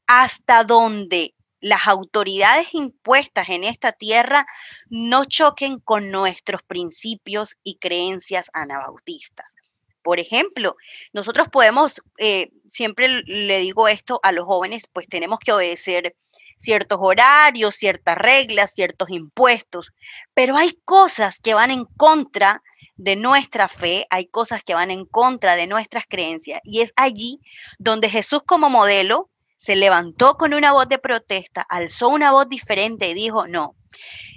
hasta 0.06 0.64
donde 0.64 1.34
las 1.60 1.86
autoridades 1.86 2.74
impuestas 2.74 3.48
en 3.48 3.64
esta 3.64 3.92
tierra 3.92 4.46
no 4.90 5.24
choquen 5.24 5.78
con 5.78 6.10
nuestros 6.10 6.62
principios 6.62 7.56
y 7.62 7.78
creencias 7.78 8.50
anabautistas. 8.52 9.61
Por 10.02 10.20
ejemplo, 10.20 10.76
nosotros 11.12 11.48
podemos, 11.48 12.02
eh, 12.18 12.50
siempre 12.68 13.22
le 13.24 13.58
digo 13.60 13.88
esto 13.88 14.20
a 14.22 14.32
los 14.32 14.46
jóvenes, 14.46 14.88
pues 14.92 15.06
tenemos 15.08 15.38
que 15.38 15.52
obedecer 15.52 16.14
ciertos 16.56 16.98
horarios, 17.00 17.74
ciertas 17.74 18.16
reglas, 18.16 18.72
ciertos 18.72 19.10
impuestos, 19.10 19.92
pero 20.32 20.56
hay 20.56 20.78
cosas 20.84 21.40
que 21.40 21.54
van 21.54 21.70
en 21.70 21.84
contra 21.96 22.62
de 22.96 23.16
nuestra 23.16 23.68
fe, 23.68 24.06
hay 24.10 24.26
cosas 24.26 24.62
que 24.62 24.74
van 24.74 24.90
en 24.90 25.04
contra 25.04 25.56
de 25.56 25.66
nuestras 25.66 26.04
creencias, 26.08 26.60
y 26.62 26.80
es 26.80 26.92
allí 26.96 27.40
donde 27.78 28.08
Jesús 28.08 28.42
como 28.46 28.70
modelo 28.70 29.28
se 29.56 29.76
levantó 29.76 30.36
con 30.36 30.54
una 30.54 30.72
voz 30.72 30.88
de 30.88 30.98
protesta, 30.98 31.62
alzó 31.68 32.08
una 32.08 32.32
voz 32.32 32.48
diferente 32.48 33.08
y 33.08 33.14
dijo, 33.14 33.46
no, 33.46 33.76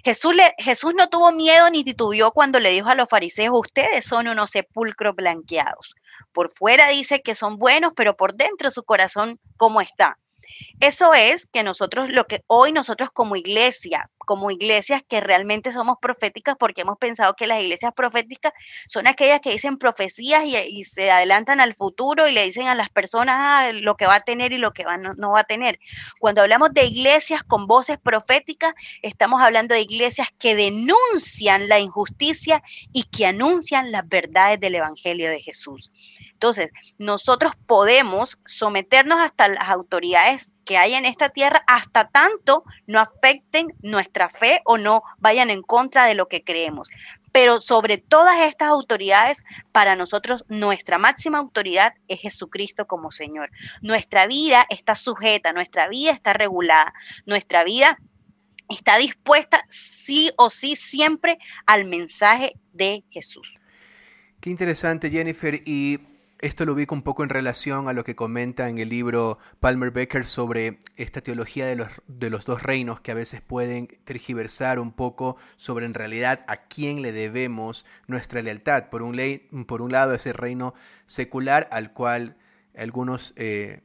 Jesús, 0.04 0.36
le, 0.36 0.54
Jesús 0.58 0.94
no 0.96 1.10
tuvo 1.10 1.32
miedo 1.32 1.70
ni 1.70 1.84
titubeó 1.84 2.32
cuando 2.32 2.60
le 2.60 2.72
dijo 2.72 2.90
a 2.90 2.96
los 2.96 3.10
fariseos, 3.10 3.60
ustedes 3.60 4.06
son 4.06 4.28
unos 4.28 4.52
sepulcros 4.52 5.16
blanqueados. 5.16 5.96
Por 6.32 6.52
fuera 6.52 6.88
dice 6.90 7.22
que 7.22 7.36
son 7.36 7.58
buenos, 7.58 7.94
pero 7.96 8.16
por 8.16 8.36
dentro 8.36 8.70
su 8.72 8.84
corazón, 8.84 9.40
¿cómo 9.58 9.82
está? 9.82 10.18
Eso 10.80 11.14
es 11.14 11.48
que 11.48 11.64
nosotros, 11.64 12.10
lo 12.10 12.26
que 12.28 12.44
hoy 12.48 12.72
nosotros 12.72 13.10
como 13.12 13.36
iglesia, 13.36 14.10
como 14.26 14.52
iglesias 14.52 15.04
que 15.08 15.22
realmente 15.22 15.72
somos 15.72 15.98
proféticas, 16.02 16.56
porque 16.60 16.82
hemos 16.82 16.98
pensado 16.98 17.36
que 17.36 17.48
las 17.48 17.62
iglesias 17.62 17.94
proféticas 17.96 18.52
son 18.88 19.08
aquellas 19.08 19.40
que 19.40 19.52
dicen 19.52 19.78
profecías 19.78 20.44
y, 20.46 20.84
se 20.84 21.12
adelantan 21.12 21.62
al 21.62 21.76
futuro 21.76 22.28
y 22.28 22.32
le 22.32 22.44
dicen 22.44 22.68
a 22.68 22.76
las 22.76 22.90
personas 22.90 23.36
ah, 23.38 23.72
lo 23.74 23.96
que 23.96 24.06
va 24.06 24.16
a 24.16 24.20
tener 24.22 24.52
y 24.52 24.58
lo 24.58 24.74
que 24.74 24.84
va, 24.84 24.98
no, 24.98 25.32
va 25.32 25.42
a 25.42 25.44
tener. 25.44 25.80
Cuando 26.20 26.42
hablamos 26.42 26.74
de 26.74 26.86
iglesias 26.86 27.44
con 27.44 27.68
voces 27.68 27.98
proféticas, 27.98 28.74
estamos 29.02 29.42
hablando 29.42 29.74
de 29.74 29.82
iglesias 29.82 30.28
que 30.38 30.56
denuncian 30.56 31.70
la 31.70 31.80
injusticia 31.80 32.62
y 32.94 33.04
que 33.04 33.26
anuncian 33.26 33.92
las 33.92 34.08
verdades 34.08 34.60
del 34.60 34.76
Evangelio 34.76 35.30
de 35.30 35.42
Jesús. 35.42 35.92
Entonces, 36.36 36.70
nosotros 36.98 37.54
podemos 37.66 38.38
someternos 38.46 39.20
hasta 39.20 39.48
las 39.48 39.70
autoridades 39.70 40.52
que 40.66 40.78
hay 40.78 40.94
en 40.94 41.06
esta 41.06 41.30
tierra 41.30 41.64
hasta 41.66 42.10
tanto 42.10 42.66
no 42.88 43.00
afecten 43.00 43.74
nuestra 43.82 44.30
fe 44.30 44.60
o 44.66 44.78
no 44.78 45.02
vayan 45.18 45.50
en 45.50 45.62
contra 45.62 46.06
de 46.06 46.14
lo 46.14 46.28
que 46.28 46.44
creemos. 46.44 46.90
Pero 47.32 47.62
sobre 47.62 47.98
todas 47.98 48.42
estas 48.42 48.68
autoridades, 48.68 49.44
para 49.72 49.96
nosotros 49.96 50.44
nuestra 50.50 50.98
máxima 50.98 51.38
autoridad 51.38 51.94
es 52.10 52.20
Jesucristo 52.20 52.86
como 52.86 53.12
Señor. 53.12 53.50
Nuestra 53.82 54.28
vida 54.28 54.66
está 54.70 54.96
sujeta, 54.96 55.54
nuestra 55.54 55.88
vida 55.88 56.12
está 56.12 56.34
regulada, 56.34 56.94
nuestra 57.26 57.64
vida 57.64 57.98
está 58.70 58.98
dispuesta 58.98 59.64
sí 59.70 60.32
o 60.38 60.50
sí 60.50 60.76
siempre 60.76 61.38
al 61.66 61.86
mensaje 61.86 62.56
de 62.74 63.06
Jesús. 63.10 63.58
Qué 64.42 64.50
interesante, 64.50 65.10
Jennifer. 65.10 65.62
Y 65.66 66.00
esto 66.40 66.66
lo 66.66 66.74
ubico 66.74 66.94
un 66.94 67.02
poco 67.02 67.24
en 67.24 67.30
relación 67.30 67.88
a 67.88 67.94
lo 67.94 68.04
que 68.04 68.16
comenta 68.16 68.70
en 68.70 68.78
el 68.78 68.90
libro 68.90 69.40
Palmer 69.60 69.92
Becker 69.92 70.26
sobre 70.26 70.80
esta 70.98 71.22
teología 71.22 71.66
de 71.66 71.76
los, 71.76 71.90
de 72.08 72.30
los 72.30 72.46
dos 72.46 72.62
reinos 72.62 73.00
que 73.00 73.12
a 73.12 73.16
veces 73.16 73.42
pueden 73.42 73.88
tergiversar 74.04 74.80
un 74.80 74.92
poco 74.92 75.38
sobre 75.56 75.86
en 75.86 75.94
realidad 75.94 76.44
a 76.48 76.58
quién 76.68 77.02
le 77.02 77.12
debemos 77.12 77.86
nuestra 78.08 78.42
lealtad. 78.42 78.90
Por 78.90 79.02
un, 79.02 79.16
ley, 79.16 79.48
por 79.68 79.82
un 79.82 79.92
lado, 79.92 80.14
ese 80.14 80.34
reino 80.34 80.74
secular 81.06 81.70
al 81.72 81.94
cual 81.94 82.36
algunos 82.76 83.34
eh, 83.38 83.82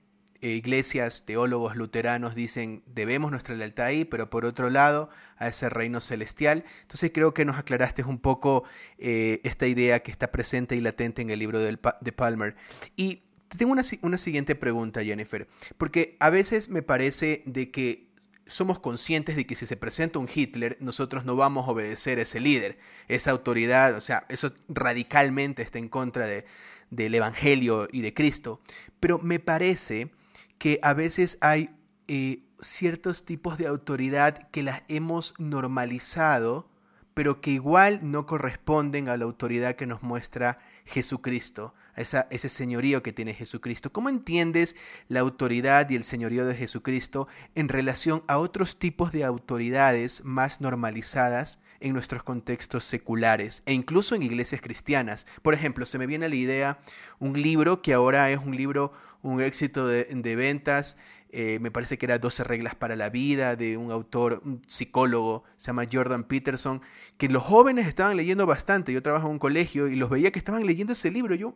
iglesias, 0.49 1.25
teólogos 1.27 1.77
luteranos 1.77 2.35
dicen 2.35 2.83
debemos 2.87 3.31
nuestra 3.31 3.55
lealtad 3.55 3.87
ahí, 3.87 4.05
pero 4.05 4.31
por 4.31 4.45
otro 4.45 4.71
lado 4.71 5.11
a 5.37 5.49
ese 5.49 5.69
reino 5.69 6.01
celestial. 6.01 6.65
Entonces 6.83 7.11
creo 7.13 7.35
que 7.35 7.45
nos 7.45 7.59
aclaraste 7.59 8.03
un 8.03 8.19
poco 8.19 8.65
eh, 8.99 9.41
esta 9.45 9.67
idea 9.67 10.01
que 10.01 10.11
está 10.11 10.31
presente 10.33 10.77
y 10.77 10.81
latente 10.81 11.23
en 11.23 11.31
el 11.31 11.39
libro 11.39 11.59
de 11.59 12.13
Palmer. 12.13 12.57
Y 12.97 13.23
tengo 13.57 13.73
una, 13.73 13.83
una 14.03 14.19
siguiente 14.19 14.55
pregunta, 14.55 15.03
Jennifer, 15.03 15.49
porque 15.77 16.17
a 16.21 16.31
veces 16.31 16.69
me 16.69 16.83
parece 16.83 17.43
de 17.47 17.71
que 17.71 18.11
somos 18.47 18.81
conscientes 18.81 19.37
de 19.37 19.47
que 19.47 19.55
si 19.55 19.67
se 19.67 19.77
presenta 19.77 20.19
un 20.19 20.29
Hitler, 20.33 20.77
nosotros 20.81 21.25
no 21.25 21.37
vamos 21.37 21.67
a 21.67 21.71
obedecer 21.71 22.19
a 22.19 22.23
ese 22.23 22.41
líder, 22.41 22.79
esa 23.09 23.31
autoridad, 23.31 23.95
o 23.95 24.01
sea, 24.01 24.27
eso 24.29 24.53
radicalmente 24.69 25.63
está 25.63 25.79
en 25.79 25.89
contra 25.89 26.27
de, 26.27 26.45
del 26.91 27.15
Evangelio 27.15 27.89
y 27.91 28.03
de 28.03 28.13
Cristo. 28.13 28.61
Pero 28.99 29.19
me 29.19 29.39
parece 29.39 30.11
que 30.61 30.79
a 30.83 30.93
veces 30.93 31.39
hay 31.41 31.71
eh, 32.07 32.45
ciertos 32.61 33.25
tipos 33.25 33.57
de 33.57 33.67
autoridad 33.67 34.51
que 34.51 34.63
las 34.63 34.83
hemos 34.89 35.35
normalizado, 35.39 36.69
pero 37.15 37.41
que 37.41 37.53
igual 37.53 38.01
no 38.03 38.27
corresponden 38.27 39.09
a 39.09 39.17
la 39.17 39.25
autoridad 39.25 39.75
que 39.75 39.87
nos 39.87 40.03
muestra 40.03 40.59
Jesucristo, 40.85 41.73
a 41.97 42.27
ese 42.29 42.49
señorío 42.51 43.03
que 43.03 43.15
tiene 43.15 43.33
Jesucristo. 43.33 43.91
¿Cómo 43.91 44.11
entiendes 44.11 44.77
la 45.09 45.21
autoridad 45.21 45.89
y 45.89 45.97
el 45.97 46.05
señorío 46.05 46.45
de 46.45 46.55
Jesucristo 46.55 47.27
en 47.55 47.71
relación 47.71 48.23
a 48.29 48.37
otros 48.37 48.79
tipos 48.79 49.13
de 49.13 49.25
autoridades 49.25 50.23
más 50.25 50.61
normalizadas 50.61 51.59
en 51.81 51.95
nuestros 51.95 52.23
contextos 52.23 52.85
seculares 52.85 53.63
e 53.65 53.73
incluso 53.73 54.15
en 54.15 54.23
iglesias 54.23 54.61
cristianas? 54.61 55.27
Por 55.41 55.55
ejemplo, 55.55 55.87
se 55.87 55.97
me 55.97 56.07
viene 56.07 56.27
a 56.27 56.29
la 56.29 56.35
idea 56.35 56.79
un 57.19 57.41
libro 57.41 57.81
que 57.81 57.95
ahora 57.95 58.31
es 58.31 58.39
un 58.39 58.55
libro 58.55 58.93
un 59.23 59.41
éxito 59.41 59.87
de, 59.87 60.37
ventas. 60.37 60.97
Eh, 61.33 61.59
me 61.61 61.71
parece 61.71 61.97
que 61.97 62.07
era 62.07 62.19
12 62.19 62.43
reglas 62.45 62.75
para 62.75 62.97
la 62.97 63.09
vida, 63.09 63.55
de 63.55 63.77
un 63.77 63.93
autor, 63.93 64.43
un 64.45 64.63
psicólogo, 64.67 65.45
se 65.57 65.69
llama 65.69 65.85
Jordan 65.91 66.25
Peterson, 66.25 66.83
que 67.19 67.29
los 67.29 67.43
jóvenes 67.43 67.87
estaban 67.87 68.17
leyendo 68.17 68.47
bastante. 68.47 68.93
Yo 68.93 69.03
trabajo 69.03 69.27
en 69.27 69.35
un 69.35 69.39
colegio 69.39 69.89
y 69.89 69.97
los 69.97 70.11
veía 70.11 70.33
que 70.33 70.39
estaban 70.39 70.67
leyendo 70.67 70.93
ese 70.93 71.11
libro. 71.11 71.35
Yo 71.35 71.55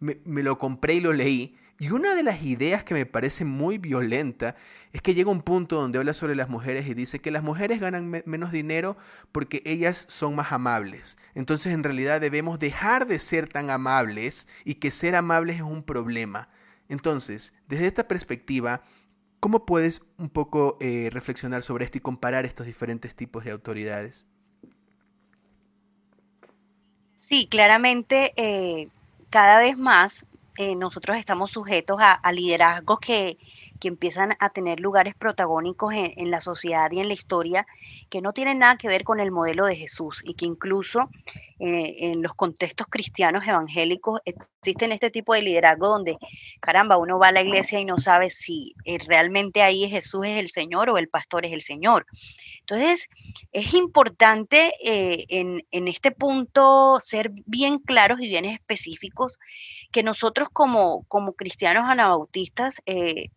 me, 0.00 0.42
lo 0.42 0.58
compré 0.58 0.94
y 0.94 1.00
lo 1.00 1.12
leí. 1.12 1.56
Y 1.78 1.90
una 1.90 2.14
de 2.14 2.22
las 2.22 2.42
ideas 2.42 2.84
que 2.84 2.94
me 2.94 3.04
parece 3.04 3.44
muy 3.44 3.76
violenta 3.76 4.56
es 4.92 5.02
que 5.02 5.12
llega 5.12 5.30
un 5.30 5.42
punto 5.42 5.78
donde 5.78 5.98
habla 5.98 6.14
sobre 6.14 6.34
las 6.34 6.48
mujeres 6.48 6.86
y 6.86 6.94
dice 6.94 7.18
que 7.18 7.30
las 7.30 7.42
mujeres 7.42 7.80
ganan 7.80 8.22
menos 8.24 8.50
dinero 8.50 8.96
porque 9.30 9.62
ellas 9.66 10.06
son 10.08 10.34
más 10.34 10.52
amables. 10.52 11.18
Entonces 11.34 11.74
en 11.74 11.84
realidad 11.84 12.20
debemos 12.20 12.58
dejar 12.58 13.06
de 13.06 13.18
ser 13.18 13.46
tan 13.48 13.68
amables 13.68 14.48
y 14.64 14.76
que 14.76 14.90
ser 14.90 15.16
amables 15.16 15.56
es 15.56 15.62
un 15.62 15.82
problema. 15.82 16.48
Entonces, 16.88 17.52
desde 17.68 17.86
esta 17.86 18.08
perspectiva, 18.08 18.82
¿cómo 19.40 19.66
puedes 19.66 20.02
un 20.18 20.28
poco 20.28 20.76
eh, 20.80 21.08
reflexionar 21.12 21.62
sobre 21.62 21.84
esto 21.84 21.98
y 21.98 22.00
comparar 22.00 22.44
estos 22.44 22.66
diferentes 22.66 23.14
tipos 23.14 23.44
de 23.44 23.52
autoridades? 23.52 24.26
Sí, 27.20 27.46
claramente 27.48 28.32
eh, 28.36 28.88
cada 29.30 29.58
vez 29.58 29.76
más 29.76 30.26
eh, 30.58 30.74
nosotros 30.74 31.18
estamos 31.18 31.50
sujetos 31.50 31.98
a, 32.00 32.32
liderazgos 32.32 32.98
que, 33.00 33.36
que 33.80 33.88
empiezan 33.88 34.32
a 34.38 34.50
tener 34.50 34.80
lugares 34.80 35.14
protagónicos 35.14 35.92
en, 35.94 36.30
la 36.30 36.40
sociedad 36.40 36.90
y 36.90 36.98
en 36.98 37.08
la 37.08 37.14
historia 37.14 37.66
que 38.10 38.20
no 38.20 38.32
tienen 38.32 38.58
nada 38.58 38.76
que 38.76 38.88
ver 38.88 39.04
con 39.04 39.20
el 39.20 39.30
modelo 39.30 39.66
de 39.66 39.76
Jesús 39.76 40.22
y 40.24 40.34
que 40.34 40.46
incluso 40.46 41.08
eh, 41.58 41.94
en 42.10 42.22
los 42.22 42.34
contextos 42.34 42.86
cristianos 42.88 43.46
evangélicos 43.46 44.20
existen 44.24 44.92
este 44.92 45.10
tipo 45.10 45.34
de 45.34 45.42
liderazgo 45.42 45.88
donde, 45.88 46.16
caramba, 46.60 46.96
uno 46.96 47.18
va 47.18 47.28
a 47.28 47.32
la 47.32 47.42
iglesia 47.42 47.78
y 47.78 47.84
no 47.84 47.98
sabe 47.98 48.30
si 48.30 48.74
eh, 48.84 48.98
realmente 49.06 49.62
ahí 49.62 49.88
Jesús 49.88 50.26
es 50.26 50.38
el 50.38 50.48
Señor 50.48 50.90
o 50.90 50.98
el 50.98 51.08
pastor 51.08 51.46
es 51.46 51.52
el 51.52 51.62
Señor. 51.62 52.06
Entonces, 52.60 53.08
es 53.52 53.74
importante 53.74 54.72
eh, 54.84 55.24
en, 55.28 55.62
en 55.70 55.86
este 55.86 56.10
punto 56.10 56.98
ser 57.00 57.30
bien 57.46 57.78
claros 57.78 58.18
y 58.20 58.28
bien 58.28 58.44
específicos 58.44 59.38
que 59.92 60.02
nosotros 60.02 60.48
como, 60.52 61.04
como 61.08 61.32
cristianos 61.32 61.84
anabautistas, 61.86 62.82
eh, 62.86 63.28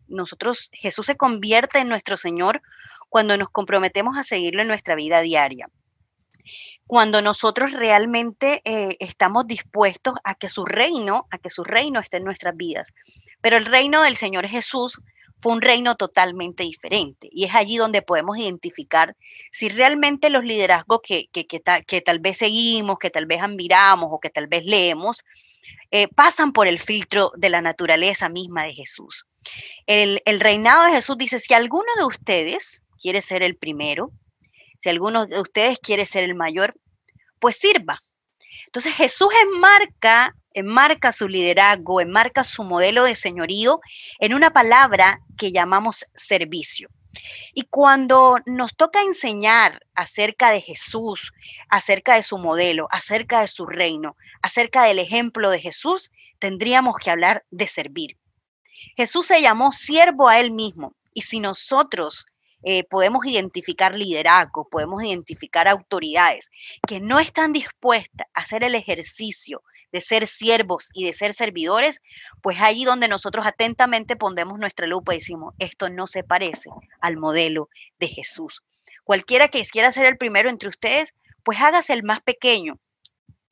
Jesús 0.72 1.06
se 1.06 1.16
convierte 1.16 1.78
en 1.78 1.88
nuestro 1.88 2.16
Señor 2.16 2.62
cuando 3.08 3.36
nos 3.36 3.50
comprometemos 3.50 4.16
a 4.16 4.24
seguirlo 4.24 4.62
en 4.62 4.68
nuestra 4.68 4.94
vida 4.94 5.20
diaria. 5.20 5.68
Cuando 6.86 7.22
nosotros 7.22 7.72
realmente 7.72 8.62
eh, 8.64 8.96
estamos 8.98 9.46
dispuestos 9.46 10.14
a 10.24 10.34
que 10.34 10.48
su 10.48 10.64
reino, 10.64 11.26
a 11.30 11.38
que 11.38 11.50
su 11.50 11.62
reino 11.62 12.00
esté 12.00 12.16
en 12.16 12.24
nuestras 12.24 12.56
vidas. 12.56 12.92
Pero 13.40 13.56
el 13.56 13.66
reino 13.66 14.02
del 14.02 14.16
Señor 14.16 14.48
Jesús 14.48 15.00
fue 15.40 15.52
un 15.52 15.62
reino 15.62 15.96
totalmente 15.96 16.62
diferente. 16.64 17.28
Y 17.32 17.44
es 17.44 17.54
allí 17.54 17.76
donde 17.76 18.02
podemos 18.02 18.38
identificar 18.38 19.16
si 19.50 19.68
realmente 19.68 20.30
los 20.30 20.44
liderazgos 20.44 21.00
que, 21.02 21.28
que, 21.32 21.46
que, 21.46 22.00
tal 22.00 22.18
vez 22.18 22.38
seguimos, 22.38 22.98
que 22.98 23.10
tal 23.10 23.26
vez 23.26 23.40
admiramos 23.40 24.08
o 24.10 24.20
que 24.20 24.30
tal 24.30 24.46
vez 24.46 24.64
leemos, 24.64 25.24
eh, 25.90 26.08
pasan 26.08 26.52
por 26.52 26.68
el 26.68 26.78
filtro 26.78 27.32
de 27.36 27.50
la 27.50 27.60
naturaleza 27.60 28.28
misma 28.28 28.64
de 28.64 28.74
Jesús. 28.74 29.26
El, 29.86 30.20
reinado 30.40 30.84
de 30.84 30.92
Jesús 30.92 31.16
dice, 31.18 31.38
si 31.38 31.54
alguno 31.54 31.88
de 31.96 32.04
ustedes 32.04 32.84
quiere 33.00 33.20
ser 33.22 33.42
el 33.42 33.56
primero, 33.56 34.12
si 34.78 34.88
alguno 34.88 35.26
de 35.26 35.40
ustedes 35.40 35.78
quiere 35.78 36.06
ser 36.06 36.24
el 36.24 36.34
mayor, 36.34 36.74
pues 37.38 37.56
sirva. 37.56 37.98
Entonces 38.66 38.94
Jesús 38.94 39.28
enmarca, 39.42 40.36
enmarca 40.52 41.12
su 41.12 41.28
liderazgo, 41.28 42.00
enmarca 42.00 42.44
su 42.44 42.62
modelo 42.64 43.04
de 43.04 43.16
señorío 43.16 43.80
en 44.20 44.34
una 44.34 44.50
palabra 44.50 45.20
que 45.36 45.52
llamamos 45.52 46.04
servicio. 46.14 46.88
Y 47.54 47.62
cuando 47.62 48.36
nos 48.46 48.76
toca 48.76 49.02
enseñar 49.02 49.80
acerca 49.94 50.50
de 50.50 50.60
Jesús, 50.60 51.32
acerca 51.68 52.14
de 52.14 52.22
su 52.22 52.38
modelo, 52.38 52.86
acerca 52.90 53.40
de 53.40 53.48
su 53.48 53.66
reino, 53.66 54.16
acerca 54.42 54.84
del 54.84 54.98
ejemplo 54.98 55.50
de 55.50 55.58
Jesús, 55.58 56.10
tendríamos 56.38 56.96
que 56.96 57.10
hablar 57.10 57.44
de 57.50 57.66
servir. 57.66 58.16
Jesús 58.96 59.26
se 59.26 59.42
llamó 59.42 59.72
siervo 59.72 60.28
a 60.28 60.40
él 60.40 60.52
mismo. 60.52 60.94
Y 61.12 61.22
si 61.22 61.40
nosotros 61.40 62.26
eh, 62.62 62.84
podemos 62.84 63.24
identificar 63.26 63.94
liderazgo, 63.94 64.68
podemos 64.68 65.02
identificar 65.02 65.68
autoridades 65.68 66.50
que 66.86 67.00
no 67.00 67.18
están 67.18 67.52
dispuestas 67.52 68.26
a 68.34 68.40
hacer 68.40 68.64
el 68.64 68.74
ejercicio 68.74 69.62
de 69.92 70.00
ser 70.00 70.26
siervos 70.26 70.90
y 70.92 71.04
de 71.04 71.12
ser 71.12 71.32
servidores, 71.32 72.00
pues 72.42 72.58
allí 72.60 72.84
donde 72.84 73.08
nosotros 73.08 73.46
atentamente 73.46 74.16
pondemos 74.16 74.58
nuestra 74.58 74.86
lupa 74.86 75.14
y 75.14 75.18
decimos, 75.18 75.54
esto 75.58 75.88
no 75.88 76.06
se 76.06 76.22
parece 76.22 76.70
al 77.00 77.16
modelo 77.16 77.68
de 77.98 78.08
Jesús. 78.08 78.62
Cualquiera 79.04 79.48
que 79.48 79.64
quiera 79.64 79.90
ser 79.90 80.06
el 80.06 80.18
primero 80.18 80.50
entre 80.50 80.68
ustedes, 80.68 81.14
pues 81.42 81.60
hágase 81.60 81.92
el 81.94 82.02
más 82.02 82.20
pequeño. 82.20 82.78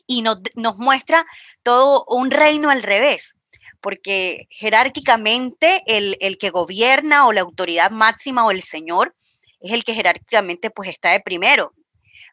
Y 0.06 0.22
nos 0.22 0.76
muestra 0.78 1.26
todo 1.62 2.04
un 2.08 2.30
reino 2.30 2.70
al 2.70 2.82
revés 2.82 3.37
porque 3.80 4.46
jerárquicamente 4.50 5.82
el, 5.86 6.16
el, 6.20 6.38
que 6.38 6.50
gobierna 6.50 7.26
o 7.26 7.32
la 7.32 7.42
autoridad 7.42 7.90
máxima 7.90 8.44
o 8.44 8.50
el 8.50 8.62
Señor 8.62 9.14
es 9.60 9.72
el 9.72 9.84
que 9.84 9.94
jerárquicamente 9.94 10.70
pues 10.70 10.88
está 10.88 11.12
de 11.12 11.20
primero. 11.20 11.72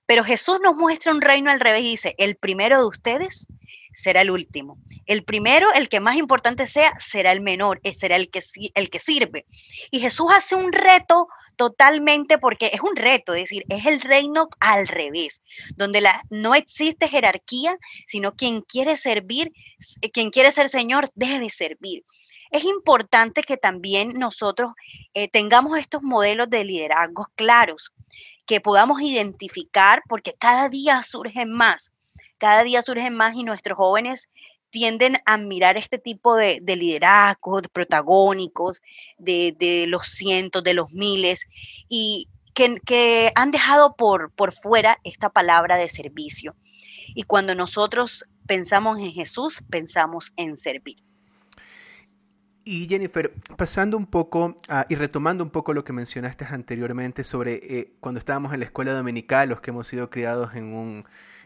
Pero 0.06 0.24
Jesús 0.24 0.60
nos 0.62 0.76
muestra 0.76 1.12
un 1.12 1.22
reino 1.22 1.50
al 1.50 1.60
revés 1.60 1.82
y 1.82 1.92
dice, 1.92 2.16
el 2.18 2.36
primero 2.36 2.78
de 2.78 2.86
ustedes 2.86 3.48
será 3.96 4.22
el 4.22 4.30
último. 4.30 4.78
El 5.06 5.24
primero, 5.24 5.68
el 5.74 5.90
que 5.90 6.00
más 6.00 6.18
importante 6.18 6.68
sea, 6.68 6.94
será 7.00 7.32
el 7.32 7.42
menor, 7.42 7.80
eh, 7.84 7.94
será 7.94 8.18
el 8.18 8.30
que, 8.30 8.42
el 8.76 8.90
que 8.90 9.00
sirve. 9.00 9.46
Y 9.90 10.00
Jesús 10.00 10.28
hace 10.36 10.54
un 10.56 10.72
reto 10.72 11.28
totalmente, 11.56 12.38
porque 12.38 12.68
es 12.74 12.82
un 12.82 12.96
reto, 12.96 13.34
es 13.34 13.44
decir, 13.44 13.66
es 13.70 13.86
el 13.86 14.02
reino 14.02 14.50
al 14.60 14.88
revés, 14.88 15.42
donde 15.76 16.02
la, 16.02 16.22
no 16.30 16.54
existe 16.54 17.08
jerarquía, 17.08 17.78
sino 18.06 18.34
quien 18.34 18.62
quiere 18.62 18.98
servir, 18.98 19.52
quien 20.14 20.30
quiere 20.30 20.52
ser 20.52 20.70
Señor, 20.70 21.08
debe 21.16 21.50
servir. 21.50 22.04
Es 22.52 22.64
importante 22.64 23.44
que 23.44 23.58
también 23.58 24.10
nosotros 24.18 24.74
eh, 25.14 25.28
tengamos 25.30 25.78
estos 25.80 26.04
modelos 26.04 26.50
de 26.50 26.64
liderazgos 26.64 27.28
claros 27.36 27.92
que 28.46 28.62
podamos 28.62 29.02
identificar, 29.02 30.04
porque 30.08 30.34
cada 30.38 30.70
día 30.70 31.02
surgen 31.02 31.52
más, 31.52 31.92
cada 32.38 32.64
día 32.64 32.82
surgen 32.82 33.16
más 33.16 33.36
y 33.36 33.44
nuestros 33.44 33.78
jóvenes 33.78 34.30
tienden 34.70 35.16
a 35.26 35.38
mirar 35.38 35.78
este 35.78 35.98
tipo 35.98 36.36
de, 36.36 36.60
liderazgos, 36.66 37.62
de 37.62 37.70
protagónicos, 37.70 38.82
de, 39.18 39.86
los 39.88 40.08
cientos, 40.08 40.64
de 40.64 40.74
los 40.74 40.92
miles, 40.92 41.46
y 41.88 42.28
que, 42.54 43.32
han 43.36 43.52
dejado 43.52 43.96
por, 43.96 44.32
por 44.32 44.52
fuera 44.52 45.00
esta 45.06 45.30
palabra 45.30 45.78
de 45.78 45.88
servicio. 45.88 46.56
Y 47.16 47.24
cuando 47.24 47.56
nosotros 47.56 48.26
pensamos 48.48 49.00
en 49.00 49.14
Jesús, 49.14 49.64
pensamos 49.70 50.34
en 50.36 50.58
servir. 50.58 50.98
Y 52.66 52.88
Jennifer, 52.90 53.32
pasando 53.56 53.96
un 53.96 54.08
poco 54.08 54.58
ah, 54.68 54.88
y 54.90 54.96
retomando 54.96 55.44
un 55.44 55.52
poco 55.52 55.74
lo 55.74 55.86
que 55.86 55.94
mencionaste 55.94 56.46
anteriormente 56.50 57.24
sobre 57.24 57.62
eh, 57.62 57.94
cuando 58.00 58.20
estábamos 58.20 58.54
en 58.54 58.60
la 58.60 58.66
escuela 58.66 58.92
dominical, 58.92 59.50
los 59.50 59.62
que 59.62 59.70
hemos 59.70 59.88
sido 59.88 60.10
criados 60.10 60.56
en 60.56 60.74
un, 60.74 61.06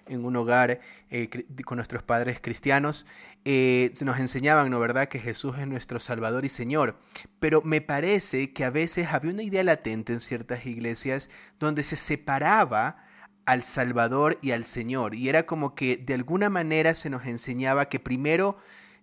en 0.09 0.25
un 0.25 0.35
hogar 0.35 0.79
eh, 1.09 1.29
con 1.65 1.77
nuestros 1.77 2.03
padres 2.03 2.39
cristianos, 2.41 3.05
eh, 3.45 3.93
nos 4.01 4.19
enseñaban, 4.19 4.69
¿no 4.69 4.79
verdad?, 4.79 5.07
que 5.07 5.19
Jesús 5.19 5.57
es 5.57 5.67
nuestro 5.67 5.99
Salvador 5.99 6.45
y 6.45 6.49
Señor. 6.49 6.99
Pero 7.39 7.61
me 7.61 7.81
parece 7.81 8.51
que 8.53 8.65
a 8.65 8.69
veces 8.69 9.07
había 9.11 9.31
una 9.31 9.43
idea 9.43 9.63
latente 9.63 10.13
en 10.13 10.21
ciertas 10.21 10.65
iglesias 10.65 11.29
donde 11.59 11.83
se 11.83 11.95
separaba 11.95 13.05
al 13.45 13.63
Salvador 13.63 14.37
y 14.41 14.51
al 14.51 14.65
Señor. 14.65 15.15
Y 15.15 15.29
era 15.29 15.45
como 15.45 15.73
que 15.73 15.97
de 15.97 16.13
alguna 16.13 16.49
manera 16.49 16.93
se 16.93 17.09
nos 17.09 17.25
enseñaba 17.25 17.89
que 17.89 17.99
primero 17.99 18.57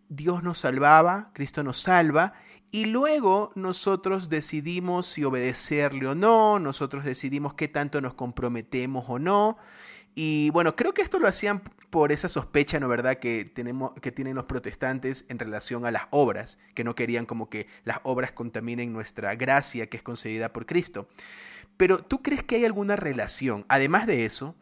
Dios 0.09 0.43
nos 0.43 0.59
salvaba, 0.59 1.31
Cristo 1.33 1.65
nos 1.65 1.81
salva, 1.81 2.35
y 2.71 2.85
luego 2.85 3.53
nosotros 3.55 4.29
decidimos 4.29 5.07
si 5.07 5.25
obedecerle 5.25 6.09
o 6.09 6.15
no, 6.15 6.59
nosotros 6.59 7.05
decidimos 7.05 7.55
qué 7.55 7.69
tanto 7.69 8.01
nos 8.01 8.15
comprometemos 8.15 9.05
o 9.09 9.19
no. 9.19 9.57
Y 10.19 10.49
bueno, 10.49 10.77
creo 10.77 10.95
que 10.95 11.03
esto 11.03 11.19
lo 11.19 11.29
hacían 11.29 11.63
por 11.91 12.11
esa 12.11 12.31
sospecha, 12.31 12.81
¿no 12.81 12.89
verdad?, 12.89 13.19
que, 13.19 13.45
tenemos, 13.45 13.93
que 14.01 14.11
tienen 14.11 14.35
los 14.35 14.47
protestantes 14.47 15.27
en 15.29 15.39
relación 15.39 15.85
a 15.85 15.91
las 15.91 16.05
obras, 16.11 16.59
que 16.75 16.85
no 16.85 16.95
querían 16.95 17.27
como 17.27 17.51
que 17.51 17.67
las 17.85 17.99
obras 18.03 18.33
contaminen 18.33 18.95
nuestra 18.95 19.35
gracia 19.35 19.89
que 19.89 19.99
es 19.99 20.03
concedida 20.03 20.55
por 20.55 20.65
Cristo. 20.65 21.07
Pero 21.77 21.99
¿tú 21.99 22.23
crees 22.23 22.43
que 22.43 22.57
hay 22.57 22.65
alguna 22.65 22.97
relación, 22.97 23.67
además 23.69 24.07
de 24.07 24.25
eso, 24.25 24.57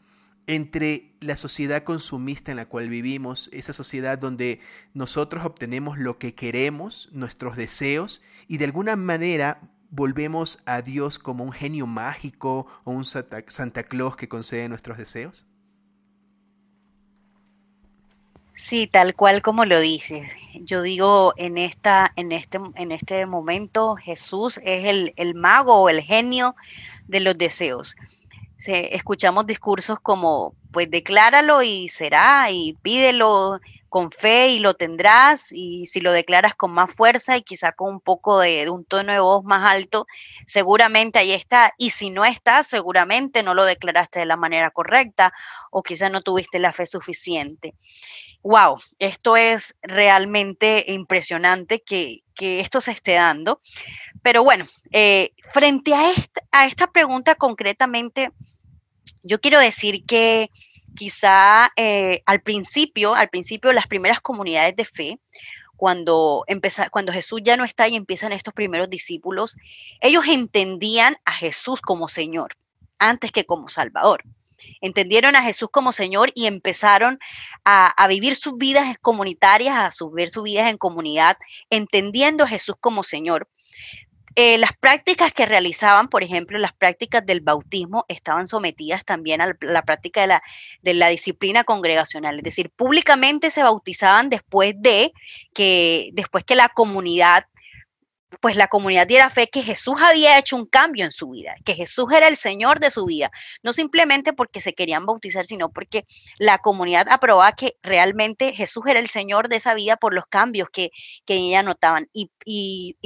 entre 0.48 1.12
la 1.20 1.36
sociedad 1.36 1.84
consumista 1.84 2.50
en 2.50 2.56
la 2.56 2.66
cual 2.66 2.88
vivimos, 2.88 3.48
esa 3.52 3.72
sociedad 3.72 4.18
donde 4.18 4.58
nosotros 4.92 5.44
obtenemos 5.44 5.98
lo 5.98 6.18
que 6.18 6.34
queremos, 6.34 7.08
nuestros 7.12 7.56
deseos, 7.56 8.22
y 8.48 8.58
de 8.58 8.64
alguna 8.64 8.96
manera 8.96 9.60
volvemos 9.94 10.60
a 10.66 10.82
Dios 10.82 11.18
como 11.18 11.44
un 11.44 11.52
genio 11.52 11.86
mágico 11.86 12.66
o 12.84 12.90
un 12.90 13.04
Santa, 13.04 13.82
Claus 13.84 14.16
que 14.16 14.28
concede 14.28 14.68
nuestros 14.68 14.98
deseos? 14.98 15.46
Sí, 18.54 18.86
tal 18.86 19.14
cual 19.14 19.42
como 19.42 19.64
lo 19.64 19.80
dices. 19.80 20.30
Yo 20.60 20.82
digo, 20.82 21.34
en, 21.36 21.58
esta, 21.58 22.12
en, 22.16 22.32
este, 22.32 22.58
en 22.76 22.92
este 22.92 23.26
momento 23.26 23.96
Jesús 23.96 24.58
es 24.64 24.88
el, 24.88 25.12
el 25.16 25.34
mago 25.34 25.74
o 25.74 25.88
el 25.88 26.00
genio 26.00 26.54
de 27.06 27.20
los 27.20 27.36
deseos 27.36 27.96
escuchamos 28.72 29.46
discursos 29.46 29.98
como, 30.00 30.54
pues 30.70 30.90
decláralo 30.90 31.62
y 31.62 31.88
será, 31.88 32.50
y 32.50 32.74
pídelo 32.82 33.60
con 33.94 34.10
fe 34.10 34.48
y 34.48 34.58
lo 34.58 34.74
tendrás, 34.74 35.52
y 35.52 35.86
si 35.86 36.00
lo 36.00 36.10
declaras 36.10 36.56
con 36.56 36.72
más 36.72 36.92
fuerza 36.92 37.36
y 37.36 37.42
quizá 37.42 37.70
con 37.70 37.92
un 37.92 38.00
poco 38.00 38.40
de, 38.40 38.68
un 38.68 38.84
tono 38.84 39.12
de 39.12 39.20
voz 39.20 39.44
más 39.44 39.70
alto, 39.70 40.08
seguramente 40.48 41.20
ahí 41.20 41.30
está, 41.30 41.72
y 41.78 41.90
si 41.90 42.10
no 42.10 42.24
está, 42.24 42.64
seguramente 42.64 43.44
no 43.44 43.54
lo 43.54 43.64
declaraste 43.64 44.18
de 44.18 44.26
la 44.26 44.36
manera 44.36 44.72
correcta 44.72 45.32
o 45.70 45.84
quizá 45.84 46.08
no 46.08 46.22
tuviste 46.22 46.58
la 46.58 46.72
fe 46.72 46.86
suficiente. 46.86 47.74
Wow, 48.42 48.80
esto 48.98 49.36
es 49.36 49.76
realmente 49.80 50.86
impresionante 50.88 51.80
que, 51.80 52.24
esto 52.36 52.80
se 52.80 52.90
esté 52.90 53.12
dando. 53.12 53.60
Pero 54.24 54.42
bueno, 54.42 54.66
eh, 54.90 55.30
frente 55.52 55.94
a 55.94 56.10
a 56.50 56.66
esta 56.66 56.90
pregunta 56.90 57.36
concretamente, 57.36 58.32
yo 59.22 59.40
quiero 59.40 59.60
decir 59.60 60.04
que 60.04 60.50
quizá 60.94 61.70
eh, 61.76 62.22
al 62.26 62.40
principio, 62.40 63.14
al 63.14 63.28
principio 63.28 63.72
las 63.72 63.86
primeras 63.86 64.20
comunidades 64.20 64.76
de 64.76 64.84
fe, 64.84 65.18
cuando, 65.76 66.44
cuando 66.90 67.12
Jesús 67.12 67.40
ya 67.42 67.56
no 67.56 67.64
está 67.64 67.88
y 67.88 67.96
empiezan 67.96 68.32
estos 68.32 68.54
primeros 68.54 68.88
discípulos, 68.88 69.56
ellos 70.00 70.24
entendían 70.28 71.16
a 71.24 71.32
Jesús 71.32 71.80
como 71.80 72.08
Señor 72.08 72.56
antes 72.98 73.32
que 73.32 73.44
como 73.44 73.68
Salvador. 73.68 74.22
Entendieron 74.80 75.36
a 75.36 75.42
Jesús 75.42 75.68
como 75.70 75.92
Señor 75.92 76.30
y 76.34 76.46
empezaron 76.46 77.18
a, 77.64 78.06
vivir 78.08 78.36
sus 78.36 78.56
vidas 78.56 78.96
comunitarias, 79.00 79.76
a 79.76 80.06
vivir 80.06 80.30
sus 80.30 80.42
vidas 80.42 80.70
en 80.70 80.78
comunidad, 80.78 81.36
entendiendo 81.70 82.44
a 82.44 82.48
Jesús 82.48 82.76
como 82.80 83.04
Señor. 83.04 83.48
Eh, 84.36 84.58
las 84.58 84.72
prácticas 84.72 85.32
que 85.32 85.46
realizaban, 85.46 86.08
por 86.08 86.24
ejemplo, 86.24 86.58
las 86.58 86.72
prácticas 86.72 87.24
del 87.24 87.40
bautismo 87.40 88.04
estaban 88.08 88.48
sometidas 88.48 89.04
también 89.04 89.40
a 89.40 89.56
la, 89.60 89.82
práctica 89.82 90.22
de 90.22 90.26
la, 90.26 90.42
de 90.82 90.94
la, 90.94 91.08
disciplina 91.08 91.62
congregacional, 91.62 92.38
es 92.38 92.42
decir, 92.42 92.70
públicamente 92.70 93.52
se 93.52 93.62
bautizaban 93.62 94.30
después 94.30 94.74
de 94.76 95.12
que, 95.52 96.10
después 96.14 96.42
que 96.42 96.56
la 96.56 96.68
comunidad 96.68 97.46
pues 98.40 98.56
la 98.56 98.68
comunidad 98.68 99.06
diera 99.06 99.30
fe 99.30 99.48
que 99.48 99.62
Jesús 99.62 99.96
había 100.00 100.38
hecho 100.38 100.56
un 100.56 100.66
cambio 100.66 101.04
en 101.04 101.12
su 101.12 101.30
vida, 101.30 101.54
que 101.64 101.74
Jesús 101.74 102.06
era 102.12 102.28
el 102.28 102.36
Señor 102.36 102.80
de 102.80 102.90
su 102.90 103.06
vida, 103.06 103.30
no 103.62 103.72
simplemente 103.72 104.32
porque 104.32 104.60
se 104.60 104.74
querían 104.74 105.06
bautizar, 105.06 105.44
sino 105.44 105.70
porque 105.70 106.04
la 106.38 106.58
comunidad 106.58 107.06
aprobaba 107.10 107.52
que 107.52 107.76
realmente 107.82 108.52
Jesús 108.52 108.84
era 108.86 109.00
el 109.00 109.08
Señor 109.08 109.48
de 109.48 109.56
esa 109.56 109.74
vida 109.74 109.96
por 109.96 110.14
los 110.14 110.26
cambios 110.26 110.68
que, 110.70 110.90
que 111.24 111.34
ella 111.34 111.62
notaban. 111.62 112.08
Y, 112.12 112.30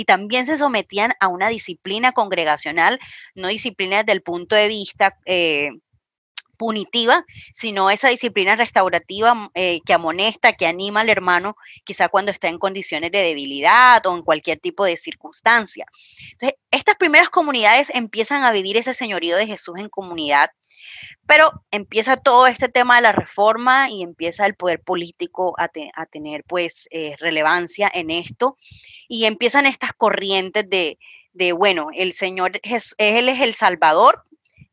también 0.06 0.46
se 0.46 0.56
sometían 0.56 1.12
a 1.20 1.28
una 1.28 1.48
disciplina 1.48 2.12
congregacional, 2.12 2.98
no 3.34 3.48
disciplina 3.48 3.98
desde 3.98 4.12
el 4.12 4.22
punto 4.22 4.56
de 4.56 4.68
vista... 4.68 5.18
Eh, 5.26 5.70
punitiva, 6.58 7.24
sino 7.52 7.90
esa 7.90 8.08
disciplina 8.08 8.56
restaurativa 8.56 9.34
mm, 9.34 9.48
eh, 9.54 9.80
que 9.86 9.94
amonesta, 9.94 10.52
que 10.52 10.66
anima 10.66 11.00
al 11.00 11.08
hermano, 11.08 11.56
quizá 11.84 12.08
cuando 12.08 12.30
está 12.30 12.48
en 12.48 12.58
condiciones 12.58 13.10
de 13.12 13.22
debilidad 13.22 14.04
o 14.06 14.14
en 14.14 14.22
cualquier 14.22 14.58
tipo 14.58 14.84
de 14.84 14.96
circunstancia. 14.96 15.86
Entonces, 16.32 16.58
estas 16.70 16.96
primeras 16.96 17.30
comunidades 17.30 17.90
empiezan 17.94 18.44
a 18.44 18.52
vivir 18.52 18.76
ese 18.76 18.92
señorío 18.92 19.36
de 19.36 19.46
Jesús 19.46 19.76
en 19.78 19.88
comunidad, 19.88 20.50
pero 21.26 21.52
empieza 21.70 22.16
todo 22.16 22.46
este 22.46 22.68
tema 22.68 22.96
de 22.96 23.02
la 23.02 23.12
reforma 23.12 23.88
y 23.90 24.02
empieza 24.02 24.46
el 24.46 24.54
poder 24.54 24.80
político 24.80 25.54
a, 25.58 25.68
tener 26.06 26.44
pues 26.44 26.88
eh, 26.90 27.14
relevancia 27.18 27.90
en 27.92 28.10
esto 28.10 28.56
y 29.08 29.24
empiezan 29.24 29.66
estas 29.66 29.92
corrientes 29.92 30.68
de, 30.68 30.98
bueno, 31.52 31.88
el 31.94 32.12
Señor, 32.12 32.60
Él 32.62 33.28
es 33.28 33.40
el 33.40 33.54
Salvador, 33.54 34.24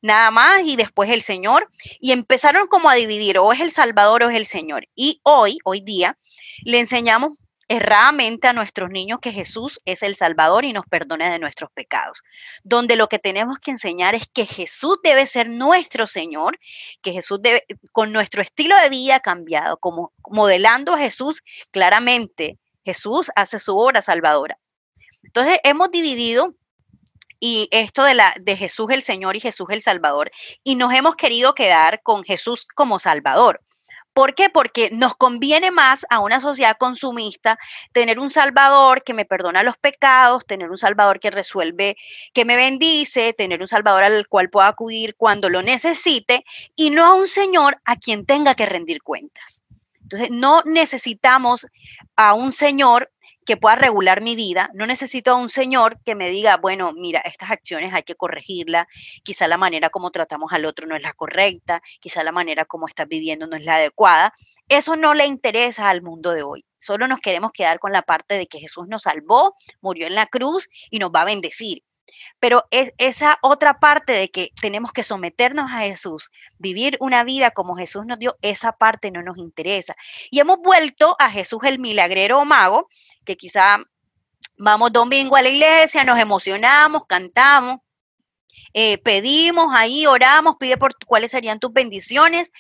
nada 0.06 0.32
más 0.32 0.62
y 0.64 0.76
después 0.76 1.10
el 1.10 1.22
Señor. 1.22 1.70
Y 2.00 2.12
empezaron 2.12 2.68
como 2.68 2.90
a 2.90 2.96
dividir, 2.96 3.38
o 3.40 3.52
es 3.52 3.60
el 3.60 3.72
Salvador 3.72 4.24
o 4.24 4.30
es 4.30 4.38
el 4.38 4.46
Señor. 4.46 4.88
Y 4.96 5.20
hoy, 5.24 5.58
hoy 5.64 5.82
día, 5.82 6.18
le 6.64 6.80
enseñamos 6.80 7.38
erradamente 7.68 8.48
a 8.48 8.54
nuestros 8.54 8.92
niños 8.92 9.18
que 9.20 9.32
Jesús 9.32 9.82
es 9.86 10.04
el 10.04 10.16
Salvador 10.16 10.66
y 10.66 10.74
nos 10.74 10.86
perdona 10.86 11.32
de 11.32 11.40
nuestros 11.40 11.72
pecados. 11.72 12.22
Donde 12.64 12.96
lo 12.96 13.10
que 13.10 13.18
tenemos 13.18 13.58
que 13.58 13.72
enseñar 13.72 14.14
es 14.14 14.28
que 14.32 14.46
Jesús 14.46 14.98
debe 15.04 15.26
ser 15.26 15.50
nuestro 15.50 16.06
Señor, 16.06 16.60
que 17.02 17.12
Jesús 17.12 17.42
debe, 17.42 17.66
con 17.92 18.12
nuestro 18.12 18.44
estilo 18.44 18.76
de 18.78 18.90
vida 18.90 19.20
cambiado, 19.20 19.78
como 19.78 20.14
modelando 20.30 20.94
a 20.94 21.00
Jesús 21.00 21.42
claramente, 21.72 22.60
Jesús 22.84 23.32
hace 23.36 23.58
su 23.58 23.76
obra 23.76 24.04
salvadora. 24.04 24.60
Entonces 25.24 25.58
hemos 25.64 25.90
dividido 25.90 26.54
y 27.40 27.68
esto 27.72 28.04
de, 28.04 28.14
la, 28.14 28.34
de 28.40 28.56
Jesús 28.56 28.88
el 28.92 29.04
Señor 29.04 29.36
y 29.36 29.40
Jesús 29.40 29.68
el 29.70 29.82
Salvador, 29.82 30.32
y 30.64 30.76
nos 30.76 30.94
hemos 30.94 31.16
querido 31.16 31.54
quedar 31.54 32.02
con 32.04 32.24
Jesús 32.24 32.66
como 32.76 33.00
Salvador. 33.00 33.62
¿Por 34.16 34.34
qué? 34.34 34.50
Porque 34.50 34.92
nos 34.94 35.14
conviene 35.18 35.72
más 35.72 36.06
a 36.10 36.20
una 36.20 36.40
sociedad 36.40 36.78
consumista 36.80 37.60
tener 37.92 38.18
un 38.18 38.30
Salvador 38.30 39.04
que 39.04 39.14
me 39.14 39.26
perdona 39.26 39.62
los 39.62 39.76
pecados, 39.76 40.46
tener 40.46 40.72
un 40.72 40.78
Salvador 40.78 41.20
que 41.20 41.32
resuelve, 41.32 41.98
que 42.34 42.46
me 42.46 42.56
bendice, 42.56 43.34
tener 43.34 43.60
un 43.60 43.68
Salvador 43.68 44.06
al 44.06 44.26
cual 44.30 44.50
pueda 44.50 44.70
acudir 44.70 45.16
cuando 45.18 45.50
lo 45.50 45.62
necesite 45.62 46.46
y 46.78 46.92
no 46.92 47.06
a 47.06 47.14
un 47.14 47.28
Señor 47.28 47.82
a 47.84 47.98
quien 47.98 48.26
tenga 48.26 48.56
que 48.56 48.66
rendir 48.66 49.04
cuentas. 49.04 49.66
Entonces, 50.02 50.32
no 50.32 50.62
necesitamos 50.66 51.68
a 52.16 52.36
un 52.36 52.54
Señor 52.54 53.12
que 53.46 53.58
pueda 53.58 53.76
regular 53.76 54.22
mi 54.22 54.36
vida. 54.36 54.70
No 54.74 54.86
necesito 54.86 55.32
a 55.32 55.36
un 55.36 55.50
señor 55.50 56.00
que 56.04 56.16
me 56.16 56.30
diga, 56.30 56.58
bueno, 56.58 56.92
mira, 56.94 57.22
estas 57.22 57.52
acciones 57.52 57.94
hay 57.94 58.04
que 58.04 58.16
corregirlas, 58.16 58.88
quizá 59.24 59.48
la 59.48 59.58
manera 59.58 59.90
como 59.90 60.12
tratamos 60.12 60.52
al 60.52 60.66
otro 60.66 60.88
no 60.88 60.96
es 60.96 61.04
la 61.04 61.14
correcta, 61.14 61.82
quizá 62.00 62.24
la 62.24 62.32
manera 62.32 62.66
como 62.66 62.88
estás 62.88 63.08
viviendo 63.08 63.48
no 63.48 63.56
es 63.56 63.64
la 63.64 63.76
adecuada. 63.76 64.34
Eso 64.68 64.96
no 64.96 65.14
le 65.14 65.28
interesa 65.28 65.90
al 65.90 66.02
mundo 66.02 66.32
de 66.32 66.42
hoy. 66.42 66.66
Solo 66.80 67.08
nos 67.08 67.20
queremos 67.20 67.52
quedar 67.52 67.80
con 67.80 67.92
la 67.92 68.02
parte 68.02 68.36
de 68.36 68.48
que 68.48 68.60
Jesús 68.60 68.88
nos 68.88 69.04
salvó, 69.04 69.56
murió 69.80 70.08
en 70.08 70.16
la 70.16 70.26
cruz 70.26 70.68
y 70.90 70.98
nos 70.98 71.12
va 71.12 71.22
a 71.22 71.26
bendecir. 71.26 71.84
Pero 72.40 72.66
es 72.72 72.92
esa 72.98 73.38
otra 73.42 73.80
parte 73.80 74.14
de 74.14 74.30
que 74.30 74.52
tenemos 74.62 74.92
que 74.92 75.04
someternos 75.04 75.72
a 75.72 75.80
Jesús, 75.80 76.32
vivir 76.58 76.98
una 77.00 77.24
vida 77.24 77.52
como 77.52 77.76
Jesús 77.76 78.06
nos 78.06 78.20
dio, 78.20 78.38
esa 78.42 78.74
parte 78.74 79.12
no 79.12 79.22
nos 79.24 79.38
interesa. 79.38 79.96
Y 80.30 80.40
hemos 80.40 80.58
vuelto 80.60 81.16
a 81.20 81.30
Jesús 81.30 81.60
el 81.64 81.80
milagrero 81.80 82.40
o 82.40 82.46
mago, 82.46 82.90
que 83.26 83.38
quizá 83.38 83.78
vamos 84.58 84.92
domingo 84.92 85.36
a 85.36 85.42
la 85.42 85.50
iglesia, 85.50 86.04
nos 86.04 86.20
emocionamos, 86.20 87.06
cantamos, 87.08 87.78
eh, 88.74 88.98
pedimos 89.00 89.74
ahí, 89.74 90.06
oramos, 90.06 90.56
pide 90.60 90.78
por 90.78 90.96
cuáles 91.06 91.32
serían 91.32 91.60
tus 91.60 91.72
bendiciones, 91.72 92.52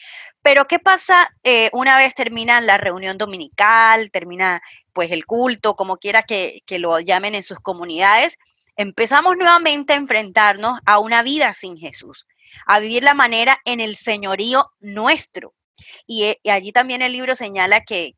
pero 0.41 0.65
¿qué 0.65 0.79
pasa 0.79 1.27
eh, 1.43 1.69
una 1.73 1.97
vez 1.97 2.13
termina 2.13 2.61
la 2.61 2.77
reunión 2.77 3.17
dominical, 3.17 4.11
termina 4.11 4.61
pues 4.93 5.11
el 5.11 5.25
culto, 5.25 5.75
como 5.75 5.97
quiera 5.97 6.23
que, 6.23 6.61
que 6.65 6.79
lo 6.79 6.99
llamen 6.99 7.35
en 7.35 7.43
sus 7.43 7.59
comunidades? 7.59 8.37
Empezamos 8.75 9.37
nuevamente 9.37 9.93
a 9.93 9.97
enfrentarnos 9.97 10.79
a 10.85 10.99
una 10.99 11.23
vida 11.23 11.53
sin 11.53 11.77
Jesús, 11.77 12.27
a 12.65 12.79
vivir 12.79 13.03
la 13.03 13.13
manera 13.13 13.57
en 13.65 13.79
el 13.79 13.95
señorío 13.95 14.71
nuestro. 14.79 15.53
Y, 16.07 16.23
eh, 16.23 16.39
allí 16.49 16.71
también 16.71 17.01
el 17.01 17.11
libro 17.11 17.35
señala 17.35 17.81
que, 17.81 18.13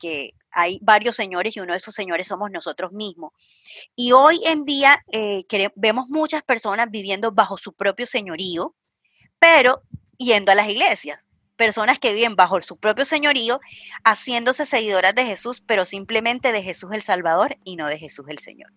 hay 0.49 0.79
varios 0.81 1.15
señores 1.15 1.55
y 1.55 1.59
uno 1.59 1.73
de 1.73 1.77
esos 1.77 1.93
señores 1.93 2.27
somos 2.27 2.49
nosotros 2.49 2.91
mismos. 2.91 3.31
Y 3.95 4.13
hoy 4.13 4.39
en 4.47 4.65
día 4.65 5.03
eh, 5.11 5.45
vemos 5.75 6.07
muchas 6.09 6.41
personas 6.41 6.89
viviendo 6.89 7.31
bajo 7.31 7.59
su 7.59 7.73
propio 7.73 8.07
señorío, 8.07 8.73
pero 9.37 9.83
yendo 10.17 10.51
a 10.51 10.55
las 10.55 10.67
iglesias. 10.67 11.23
Personas 11.57 11.99
que 11.99 12.13
viven 12.13 12.35
bajo 12.35 12.59
su 12.63 12.77
propio 12.77 13.05
señorío, 13.05 13.59
haciéndose 14.03 14.65
seguidoras 14.65 15.13
de 15.13 15.25
Jesús, 15.25 15.61
pero 15.61 15.85
simplemente 15.85 16.51
de 16.51 16.63
Jesús 16.63 16.89
el 16.91 17.03
Salvador 17.03 17.57
y 17.63 17.75
no 17.75 17.87
de 17.87 17.99
Jesús 17.99 18.25
el 18.27 18.39
Señor. 18.39 18.71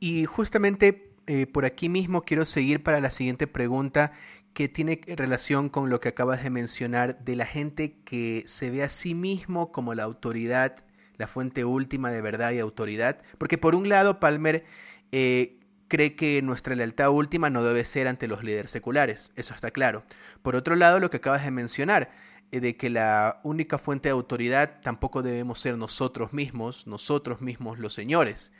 Y 0.00 0.24
justamente 0.24 1.12
eh, 1.26 1.46
por 1.46 1.64
aquí 1.64 1.88
mismo 1.88 2.22
quiero 2.22 2.46
seguir 2.46 2.82
para 2.82 3.00
la 3.00 3.10
siguiente 3.10 3.46
pregunta 3.46 4.12
que 4.54 4.68
tiene 4.68 5.00
relación 5.06 5.68
con 5.68 5.90
lo 5.90 6.00
que 6.00 6.08
acabas 6.08 6.42
de 6.42 6.50
mencionar 6.50 7.22
de 7.24 7.36
la 7.36 7.46
gente 7.46 8.00
que 8.04 8.42
se 8.46 8.70
ve 8.70 8.82
a 8.82 8.88
sí 8.88 9.14
mismo 9.14 9.70
como 9.70 9.94
la 9.94 10.02
autoridad, 10.02 10.84
la 11.18 11.28
fuente 11.28 11.64
última 11.64 12.10
de 12.10 12.20
verdad 12.20 12.52
y 12.52 12.58
autoridad. 12.58 13.18
Porque 13.38 13.58
por 13.58 13.74
un 13.74 13.88
lado, 13.88 14.18
Palmer 14.18 14.64
eh, 15.12 15.60
cree 15.86 16.16
que 16.16 16.42
nuestra 16.42 16.74
lealtad 16.74 17.10
última 17.10 17.50
no 17.50 17.62
debe 17.62 17.84
ser 17.84 18.08
ante 18.08 18.26
los 18.26 18.42
líderes 18.42 18.70
seculares, 18.70 19.32
eso 19.36 19.54
está 19.54 19.70
claro. 19.70 20.04
Por 20.42 20.56
otro 20.56 20.76
lado, 20.76 20.98
lo 20.98 21.10
que 21.10 21.18
acabas 21.18 21.44
de 21.44 21.50
mencionar, 21.50 22.10
eh, 22.50 22.60
de 22.60 22.76
que 22.76 22.90
la 22.90 23.40
única 23.44 23.78
fuente 23.78 24.08
de 24.08 24.12
autoridad 24.12 24.80
tampoco 24.82 25.22
debemos 25.22 25.60
ser 25.60 25.76
nosotros 25.76 26.32
mismos, 26.32 26.86
nosotros 26.86 27.40
mismos 27.40 27.78
los 27.78 27.94
señores. 27.94 28.52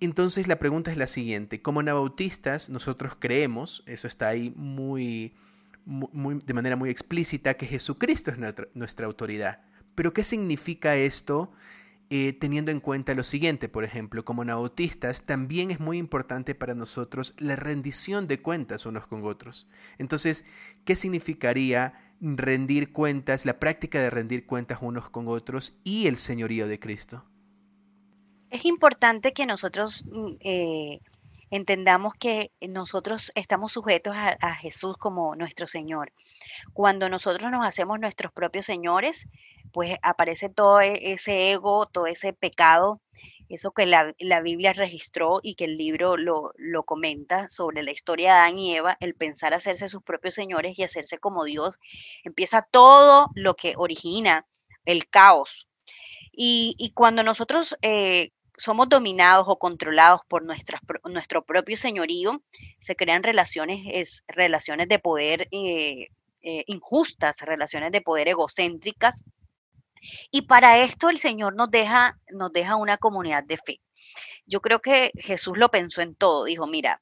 Entonces 0.00 0.46
la 0.46 0.58
pregunta 0.60 0.92
es 0.92 0.96
la 0.96 1.08
siguiente, 1.08 1.60
como 1.60 1.80
anabautistas 1.80 2.70
nosotros 2.70 3.16
creemos, 3.18 3.82
eso 3.86 4.06
está 4.06 4.28
ahí 4.28 4.52
muy, 4.54 5.34
de 5.84 6.54
manera 6.54 6.76
muy 6.76 6.90
explícita, 6.90 7.54
que 7.54 7.66
Jesucristo 7.66 8.30
es 8.30 8.38
nuestra, 8.74 9.06
autoridad. 9.06 9.60
Pero 9.96 10.12
¿qué 10.12 10.22
significa 10.22 10.94
esto 10.94 11.50
eh, 12.10 12.32
teniendo 12.32 12.70
en 12.70 12.78
cuenta 12.78 13.14
lo 13.14 13.24
siguiente? 13.24 13.68
Por 13.68 13.82
ejemplo, 13.82 14.24
como 14.24 14.42
anabautistas 14.42 15.22
también 15.22 15.72
es 15.72 15.80
muy 15.80 15.98
importante 15.98 16.54
para 16.54 16.76
nosotros 16.76 17.34
la 17.38 17.56
rendición 17.56 18.28
de 18.28 18.40
cuentas 18.40 18.86
unos 18.86 19.08
con 19.08 19.24
otros. 19.24 19.66
Entonces, 19.98 20.44
¿qué 20.84 20.94
significaría 20.94 22.14
rendir 22.20 22.92
cuentas, 22.92 23.46
la 23.46 23.58
práctica 23.58 24.00
de 24.00 24.10
rendir 24.10 24.46
cuentas 24.46 24.78
unos 24.80 25.10
con 25.10 25.26
otros 25.26 25.72
y 25.82 26.06
el 26.06 26.18
señorío 26.18 26.68
de 26.68 26.78
Cristo? 26.78 27.24
Es 28.50 28.64
importante 28.64 29.32
que 29.32 29.46
nosotros 29.46 30.04
mm, 30.06 30.32
eh, 30.40 31.00
entendamos 31.50 32.14
que 32.14 32.50
nosotros 32.60 33.30
estamos 33.34 33.72
sujetos 33.72 34.14
a, 34.16 34.54
Jesús 34.54 34.96
como 34.96 35.34
nuestro 35.36 35.66
Señor. 35.66 36.12
Cuando 36.72 37.08
nosotros 37.08 37.50
nos 37.50 37.66
hacemos 37.66 37.98
nuestros 38.00 38.32
propios 38.32 38.66
señores, 38.66 39.26
pues 39.72 39.96
aparece 40.02 40.48
todo 40.48 40.80
e, 40.80 41.12
ese 41.12 41.52
ego, 41.52 41.86
todo 41.86 42.06
ese 42.06 42.32
pecado, 42.32 43.00
eso 43.48 43.72
que 43.72 43.86
la, 43.86 44.40
Biblia 44.42 44.72
registró 44.74 45.40
y 45.42 45.54
que 45.54 45.64
el 45.64 45.78
libro 45.78 46.16
lo, 46.16 46.52
lo, 46.56 46.82
comenta 46.84 47.48
sobre 47.48 47.82
la 47.82 47.92
historia 47.92 48.34
de 48.34 48.38
Adán 48.40 48.58
y 48.58 48.76
Eva, 48.76 48.96
el 49.00 49.14
pensar 49.14 49.54
hacerse 49.54 49.88
sus 49.88 50.02
propios 50.02 50.34
señores 50.34 50.78
y 50.78 50.82
hacerse 50.82 51.18
como 51.18 51.44
Dios, 51.44 51.78
empieza 52.24 52.62
todo 52.62 53.30
lo 53.34 53.54
que 53.54 53.74
origina 53.76 54.46
el 54.84 55.08
caos 55.08 55.68
Y, 56.32 56.92
cuando 56.94 57.22
nosotros 57.22 57.76
eh, 57.82 58.32
somos 58.58 58.88
dominados 58.88 59.46
o 59.48 59.58
controlados 59.58 60.20
por 60.28 60.44
nuestro 60.44 61.44
propio 61.44 61.76
señorío, 61.76 62.42
se 62.78 62.96
crean 62.96 63.22
relaciones, 63.22 63.82
es, 63.86 64.24
relaciones 64.26 64.88
de 64.88 64.98
poder 64.98 65.48
eh, 65.52 66.08
eh, 66.42 66.64
injustas, 66.66 67.40
relaciones 67.40 67.92
de 67.92 68.00
poder 68.00 68.28
egocéntricas. 68.28 69.24
Y 70.30 70.42
para 70.42 70.78
esto 70.78 71.08
el 71.08 71.18
Señor 71.18 71.54
nos 71.54 71.70
deja, 71.70 72.18
nos 72.30 72.52
deja 72.52 72.76
una 72.76 72.98
comunidad 72.98 73.44
de 73.44 73.56
fe. 73.56 73.80
Yo 74.44 74.60
creo 74.60 74.80
que 74.80 75.12
Jesús 75.16 75.56
lo 75.56 75.70
pensó 75.70 76.00
en 76.02 76.14
todo. 76.14 76.44
Dijo, 76.44 76.66
mira, 76.66 77.00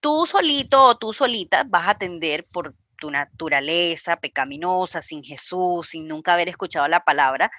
tú 0.00 0.26
solito 0.26 0.84
o 0.84 0.96
tú 0.96 1.12
solita 1.12 1.64
vas 1.66 1.86
a 1.86 1.90
atender 1.92 2.46
por 2.52 2.74
tu 2.98 3.10
naturaleza 3.10 4.16
pecaminosa, 4.16 5.02
sin 5.02 5.22
Jesús, 5.22 5.88
sin 5.88 6.08
nunca 6.08 6.34
haber 6.34 6.48
escuchado 6.48 6.88
la 6.88 7.04
palabra, 7.04 7.50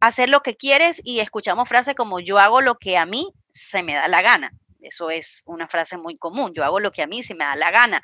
hacer 0.00 0.28
lo 0.28 0.40
que 0.40 0.56
quieres 0.56 1.00
y 1.04 1.20
escuchamos 1.20 1.68
frases 1.68 1.94
como 1.94 2.20
yo 2.20 2.38
hago 2.38 2.60
lo 2.60 2.76
que 2.76 2.96
a 2.96 3.06
mí 3.06 3.32
se 3.52 3.82
me 3.82 3.94
da 3.94 4.08
la 4.08 4.22
gana. 4.22 4.52
Eso 4.82 5.10
es 5.10 5.42
una 5.46 5.66
frase 5.66 5.96
muy 5.96 6.16
común, 6.16 6.52
yo 6.54 6.62
hago 6.64 6.78
lo 6.78 6.90
que 6.90 7.02
a 7.02 7.06
mí 7.06 7.22
se 7.22 7.34
me 7.34 7.44
da 7.44 7.56
la 7.56 7.70
gana. 7.70 8.02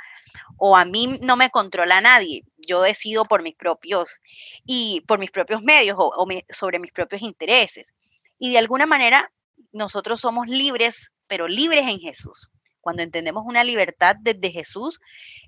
O 0.56 0.76
a 0.76 0.84
mí 0.84 1.18
no 1.22 1.36
me 1.36 1.50
controla 1.50 2.00
nadie, 2.00 2.44
yo 2.66 2.82
decido 2.82 3.24
por 3.24 3.42
mis 3.42 3.54
propios 3.54 4.20
y 4.64 5.02
por 5.06 5.18
mis 5.18 5.30
propios 5.30 5.62
medios 5.62 5.96
o, 5.98 6.26
sobre 6.50 6.78
mis 6.78 6.92
propios 6.92 7.22
intereses. 7.22 7.94
Y 8.38 8.52
de 8.52 8.58
alguna 8.58 8.86
manera 8.86 9.30
nosotros 9.72 10.20
somos 10.20 10.48
libres, 10.48 11.12
pero 11.26 11.46
libres 11.46 11.86
en 11.86 12.00
Jesús. 12.00 12.50
Cuando 12.82 13.02
entendemos 13.02 13.44
una 13.46 13.64
libertad 13.64 14.16
desde 14.20 14.50
Jesús, 14.50 15.00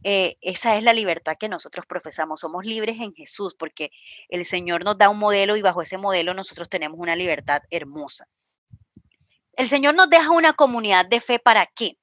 eh, 0.04 0.36
esa 0.40 0.76
es 0.76 0.84
la 0.84 0.94
libertad 0.94 1.36
que 1.38 1.48
nosotros 1.48 1.84
profesamos. 1.84 2.40
Somos 2.40 2.64
libres 2.64 3.00
en 3.00 3.12
Jesús 3.12 3.54
porque 3.58 3.90
el 4.28 4.46
Señor 4.46 4.84
nos 4.84 4.96
da 4.96 5.10
un 5.10 5.18
modelo 5.18 5.56
y 5.56 5.62
bajo 5.62 5.82
ese 5.82 5.98
modelo 5.98 6.32
nosotros 6.32 6.70
tenemos 6.70 6.98
una 6.98 7.16
libertad 7.16 7.60
hermosa. 7.70 8.26
El 9.56 9.68
Señor 9.68 9.94
nos 9.94 10.08
deja 10.08 10.30
una 10.30 10.52
comunidad 10.52 11.06
de 11.06 11.20
fe 11.20 11.38
para 11.38 11.66
qué? 11.66 11.98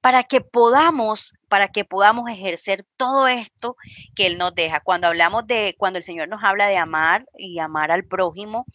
Para 0.00 0.24
que 0.24 0.40
podamos, 0.40 1.34
para 1.48 1.68
que 1.68 1.84
podamos 1.84 2.28
ejercer 2.28 2.84
todo 2.96 3.28
esto 3.28 3.76
que 4.16 4.26
Él 4.26 4.36
nos 4.36 4.54
deja. 4.54 4.80
Cuando 4.80 5.06
hablamos 5.06 5.46
de, 5.46 5.76
cuando 5.78 5.98
el 5.98 6.02
Señor 6.02 6.28
nos 6.28 6.42
habla 6.42 6.66
de 6.66 6.76
amar 6.76 7.24
y 7.38 7.60
amar 7.60 7.92
al 7.92 8.04
prójimo, 8.04 8.66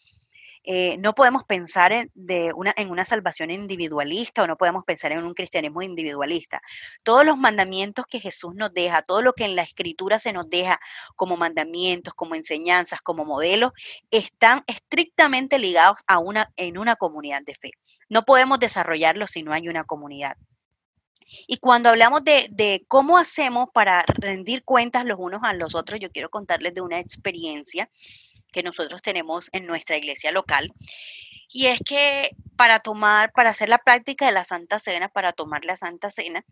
eh, 0.70 0.98
no 0.98 1.16
podemos 1.16 1.46
pensar 1.46 1.94
en, 1.94 2.12
una, 2.54 2.74
en 2.76 2.90
una 2.90 3.06
salvación 3.06 3.52
individualista 3.52 4.44
o 4.44 4.48
no 4.48 4.58
podemos 4.58 4.84
pensar 4.84 5.14
en 5.14 5.24
un 5.24 5.34
cristianismo 5.34 5.82
individualista. 5.82 6.62
Todos 7.04 7.26
los 7.26 7.38
mandamientos 7.38 8.06
que 8.06 8.20
Jesús 8.20 8.54
nos 8.54 8.74
deja, 8.74 9.02
todo 9.02 9.22
lo 9.22 9.32
que 9.32 9.46
en 9.46 9.56
la 9.56 9.62
escritura 9.62 10.20
se 10.20 10.34
nos 10.34 10.50
deja 10.50 10.78
como 11.16 11.38
mandamientos, 11.38 12.14
como 12.14 12.36
enseñanzas, 12.36 13.02
como 13.02 13.24
modelos, 13.24 13.72
están 14.12 14.60
estrictamente 14.68 15.58
ligados 15.58 16.00
a 16.06 16.20
una, 16.20 16.52
en 16.58 16.78
una 16.78 16.98
comunidad 16.98 17.44
de 17.44 17.56
fe. 17.56 17.72
No 18.10 18.26
podemos 18.26 18.60
desarrollarlo 18.60 19.26
si 19.26 19.44
no 19.44 19.54
hay 19.54 19.70
una 19.70 19.86
comunidad. 19.86 20.36
Y 21.48 21.58
cuando 21.58 21.90
hablamos 21.90 22.24
de, 22.24 22.86
cómo 22.88 23.18
hacemos 23.18 23.70
para 23.74 24.04
rendir 24.08 24.64
cuentas 24.64 25.06
los 25.06 25.20
unos 25.20 25.42
a 25.44 25.54
los 25.54 25.76
otros, 25.76 26.00
yo 26.00 26.12
quiero 26.12 26.30
contarles 26.30 26.74
de 26.74 26.82
una 26.82 27.00
experiencia 27.00 27.90
que 28.52 28.64
nosotros 28.64 29.02
tenemos 29.02 29.50
en 29.54 29.66
nuestra 29.66 29.98
iglesia 29.98 30.32
local. 30.32 30.74
Y 31.50 31.68
es 31.68 31.80
que 31.80 32.32
para 32.56 32.80
tomar, 32.80 33.32
para 33.32 33.52
hacer 33.52 33.70
la 33.70 33.78
práctica 33.78 34.26
de 34.26 34.32
la 34.32 34.44
Santa 34.44 34.80
Cena, 34.80 35.10
para 35.10 35.34
tomar 35.34 35.64
la 35.66 35.76
Santa 35.76 36.10
Cena, 36.10 36.44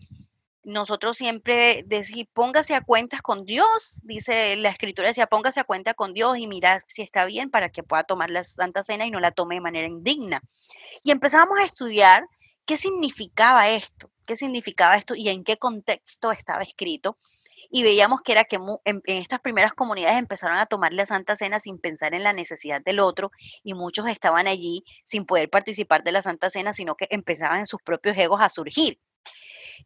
nosotros 0.64 1.18
siempre 1.18 1.84
decimos, 1.86 2.28
póngase 2.34 2.74
a 2.74 2.82
cuentas 2.82 3.22
con 3.22 3.46
Dios, 3.46 3.98
dice 4.02 4.56
la 4.56 4.70
escritura, 4.70 5.08
decía, 5.08 5.28
póngase 5.28 5.60
a 5.60 5.64
cuenta 5.64 5.94
con 5.94 6.14
Dios 6.14 6.38
y 6.38 6.48
mira 6.48 6.82
si 6.88 7.04
está 7.04 7.26
bien 7.26 7.52
para 7.52 7.70
que 7.70 7.84
pueda 7.84 8.04
tomar 8.04 8.32
la 8.32 8.44
Santa 8.44 8.84
Cena 8.84 9.06
y 9.06 9.12
no 9.12 9.20
la 9.20 9.32
tome 9.32 9.56
de 9.56 9.62
manera 9.62 9.88
indigna. 9.88 10.42
Y 11.04 11.12
empezamos 11.12 11.60
a 11.60 11.64
estudiar 11.64 12.26
qué 12.66 12.78
significaba 12.78 13.70
esto, 13.70 14.10
qué 14.26 14.36
significaba 14.36 14.98
esto 14.98 15.14
y 15.16 15.30
en 15.30 15.44
qué 15.44 15.58
contexto 15.58 16.32
estaba 16.32 16.64
escrito 16.64 17.18
y 17.70 17.84
veíamos 17.84 18.22
que 18.22 18.32
era 18.32 18.44
que 18.44 18.58
en, 18.86 19.02
estas 19.06 19.40
primeras 19.40 19.74
comunidades 19.74 20.18
empezaron 20.18 20.58
a 20.58 20.66
tomar 20.66 20.94
la 20.94 21.06
Santa 21.06 21.36
Cena 21.36 21.60
sin 21.60 21.80
pensar 21.80 22.14
en 22.14 22.24
la 22.24 22.34
necesidad 22.34 22.82
del 22.82 23.00
otro 23.00 23.32
y 23.64 23.74
muchos 23.74 24.08
estaban 24.08 24.48
allí 24.48 24.84
sin 25.04 25.26
poder 25.26 25.50
participar 25.50 26.04
de 26.04 26.12
la 26.12 26.22
Santa 26.22 26.50
Cena, 26.50 26.74
sino 26.74 26.96
que 26.96 27.08
empezaban 27.10 27.60
en 27.60 27.68
sus 27.68 27.82
propios 27.82 28.18
egos 28.18 28.42
a 28.42 28.50
surgir. 28.50 29.00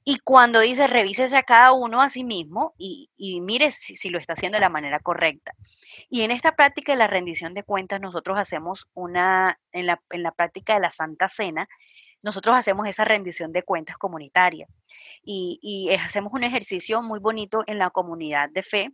Y 0.04 0.20
cuando 0.20 0.60
dice 0.60 0.88
revísese 0.88 1.36
a 1.36 1.44
cada 1.44 1.72
uno 1.72 2.02
a 2.02 2.10
sí 2.10 2.24
mismo 2.24 2.74
y, 2.78 3.10
mire 3.42 3.72
si, 3.72 3.96
si, 3.96 4.10
lo 4.10 4.18
está 4.18 4.34
haciendo 4.34 4.58
de 4.58 4.62
la 4.62 4.70
manera 4.70 5.00
correcta. 5.00 5.54
Y 6.10 6.22
en 6.22 6.32
esta 6.32 6.56
práctica 6.56 6.92
de 6.92 7.00
la 7.00 7.08
rendición 7.08 7.54
de 7.54 7.63
cuentas, 7.63 8.00
nosotros 8.00 8.38
hacemos 8.38 8.88
una, 8.94 9.60
en 9.72 9.88
la, 9.88 10.02
en 10.12 10.24
la 10.24 10.32
práctica 10.32 10.76
de 10.76 10.82
la 10.82 10.92
Santa 10.92 11.28
Cena, 11.28 11.68
nosotros 12.23 12.55
hacemos 12.55 12.88
esa 12.88 13.05
rendición 13.05 13.51
de 13.51 13.63
cuentas 13.63 13.97
comunitaria 13.97 14.67
y, 15.23 15.89
hacemos 15.99 16.34
un 16.34 16.43
ejercicio 16.43 17.01
muy 17.01 17.19
bonito 17.19 17.63
en 17.67 17.77
la 17.77 17.89
comunidad 17.89 18.49
de 18.49 18.63
fe, 18.63 18.91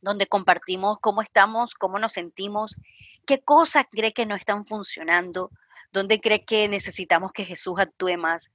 donde 0.00 0.26
compartimos 0.26 0.98
cómo 1.00 1.22
estamos, 1.22 1.74
cómo 1.74 1.98
nos 1.98 2.12
sentimos, 2.12 2.76
qué 3.26 3.40
cosas 3.40 3.84
cree 3.90 4.12
que 4.12 4.26
no 4.26 4.34
están 4.34 4.64
funcionando, 4.64 5.50
dónde 5.92 6.20
cree 6.20 6.44
que 6.44 6.68
necesitamos 6.68 7.32
que 7.32 7.44
Jesús 7.44 7.74
actúe 7.78 8.16
más, 8.16 8.50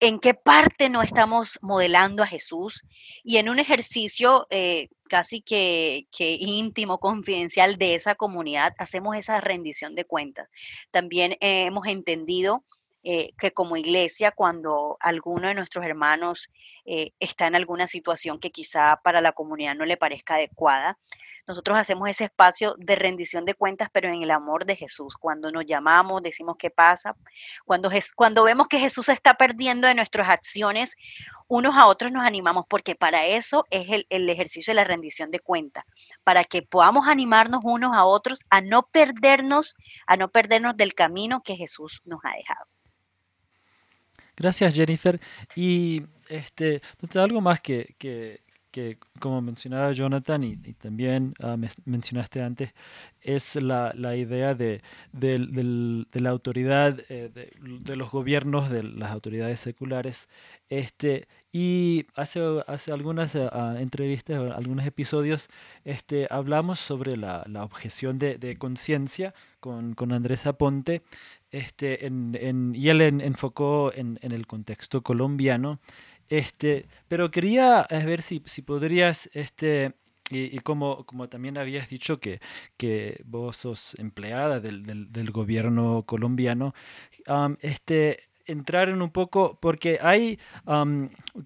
en 0.00 0.18
qué 0.18 0.34
parte 0.34 0.90
no 0.90 1.02
estamos 1.02 1.58
modelando 1.62 2.22
a 2.22 2.26
Jesús 2.26 2.84
y 3.24 3.38
en 3.38 3.48
un 3.48 3.58
ejercicio 3.58 4.46
eh, 4.50 4.88
casi 5.08 5.40
que, 5.40 6.06
íntimo, 6.18 6.98
confidencial 6.98 7.76
de 7.76 7.94
esa 7.94 8.14
comunidad, 8.14 8.74
hacemos 8.78 9.16
esa 9.16 9.40
rendición 9.40 9.94
de 9.94 10.04
cuentas. 10.04 10.48
También 10.90 11.36
hemos 11.40 11.86
entendido 11.86 12.64
eh, 13.08 13.34
que 13.38 13.52
como 13.52 13.76
iglesia, 13.76 14.32
cuando 14.32 14.96
alguno 14.98 15.46
de 15.46 15.54
nuestros 15.54 15.84
hermanos 15.84 16.50
eh, 16.84 17.12
está 17.20 17.46
en 17.46 17.54
alguna 17.54 17.86
situación 17.86 18.40
que 18.40 18.50
quizá 18.50 19.00
para 19.04 19.20
la 19.20 19.30
comunidad 19.30 19.76
no 19.76 19.84
le 19.84 19.96
parezca 19.96 20.34
adecuada, 20.34 20.98
nosotros 21.46 21.78
hacemos 21.78 22.08
ese 22.08 22.24
espacio 22.24 22.74
de 22.78 22.96
rendición 22.96 23.44
de 23.44 23.54
cuentas, 23.54 23.90
pero 23.92 24.08
en 24.08 24.24
el 24.24 24.32
amor 24.32 24.66
de 24.66 24.74
Jesús. 24.74 25.14
Cuando 25.16 25.52
nos 25.52 25.64
llamamos, 25.66 26.20
decimos 26.20 26.56
qué 26.58 26.68
pasa. 26.68 27.14
Cuando, 27.64 27.90
cuando 28.16 28.42
vemos 28.42 28.66
que 28.66 28.80
Jesús 28.80 29.08
está 29.08 29.34
perdiendo 29.34 29.86
de 29.86 29.94
nuestras 29.94 30.28
acciones, 30.28 30.96
unos 31.46 31.76
a 31.76 31.86
otros 31.86 32.10
nos 32.10 32.26
animamos, 32.26 32.64
porque 32.68 32.96
para 32.96 33.24
eso 33.24 33.66
es 33.70 33.88
el, 33.88 34.06
el 34.10 34.28
ejercicio 34.28 34.72
de 34.72 34.76
la 34.76 34.84
rendición 34.84 35.30
de 35.30 35.38
cuentas, 35.38 35.84
para 36.24 36.42
que 36.42 36.62
podamos 36.62 37.06
animarnos 37.06 37.60
unos 37.62 37.94
a 37.94 38.04
otros 38.04 38.40
a 38.50 38.60
no 38.60 38.82
perdernos, 38.88 39.76
a 40.08 40.16
no 40.16 40.28
perdernos 40.28 40.76
del 40.76 40.94
camino 40.94 41.44
que 41.44 41.54
Jesús 41.54 42.02
nos 42.04 42.18
ha 42.24 42.36
dejado. 42.36 42.66
Gracias, 44.36 44.74
Jennifer. 44.74 45.20
Y 45.54 46.02
este, 46.28 46.80
algo 47.14 47.40
más 47.40 47.60
que, 47.60 47.94
que, 47.98 48.40
que, 48.70 48.98
como 49.18 49.40
mencionaba 49.40 49.92
Jonathan 49.92 50.44
y, 50.44 50.56
también 50.74 51.34
ah, 51.42 51.56
mencionaste 51.86 52.42
antes, 52.42 52.74
es 53.22 53.56
la, 53.56 53.92
la 53.96 54.16
idea 54.16 54.54
de, 54.54 54.82
de, 55.12 55.38
la 56.12 56.30
autoridad, 56.30 57.00
eh, 57.08 57.30
de, 57.32 57.96
los 57.96 58.10
gobiernos, 58.10 58.68
de 58.68 58.82
las 58.82 59.10
autoridades 59.10 59.60
seculares. 59.60 60.28
Este, 60.68 61.26
y 61.52 62.06
hace, 62.14 62.40
hace 62.66 62.92
algunas 62.92 63.34
uh, 63.34 63.76
entrevistas, 63.78 64.52
algunos 64.52 64.84
episodios, 64.84 65.48
este, 65.84 66.26
hablamos 66.28 66.78
sobre 66.78 67.16
la, 67.16 67.44
la 67.48 67.64
objeción 67.64 68.18
de, 68.18 68.36
de 68.36 68.58
conciencia 68.58 69.32
con, 69.60 69.94
con 69.94 70.12
Andrés 70.12 70.46
Aponte, 70.46 71.02
este, 71.50 72.06
en, 72.06 72.36
en, 72.40 72.74
y 72.74 72.88
él 72.88 73.00
enfocó 73.00 73.92
en, 73.94 74.18
el 74.22 74.46
contexto 74.46 75.02
colombiano. 75.02 75.80
Este, 76.28 76.86
pero 77.08 77.30
quería 77.30 77.86
eh, 77.88 78.04
ver 78.04 78.22
si, 78.22 78.42
si 78.46 78.62
podrías, 78.62 79.30
este, 79.32 79.94
y, 80.30 80.58
como, 80.58 81.06
como 81.06 81.28
también 81.28 81.56
habías 81.56 81.88
dicho 81.88 82.18
que, 82.18 82.40
que 82.76 83.22
vos 83.24 83.58
sos 83.58 83.94
empleada 83.98 84.58
del, 84.58 84.84
del, 84.84 85.12
del 85.12 85.30
gobierno 85.30 86.02
colombiano, 86.04 86.74
este, 87.60 88.26
entrar 88.46 88.88
en 88.88 89.02
un 89.02 89.10
poco, 89.10 89.58
porque 89.60 89.98
hay 90.00 90.38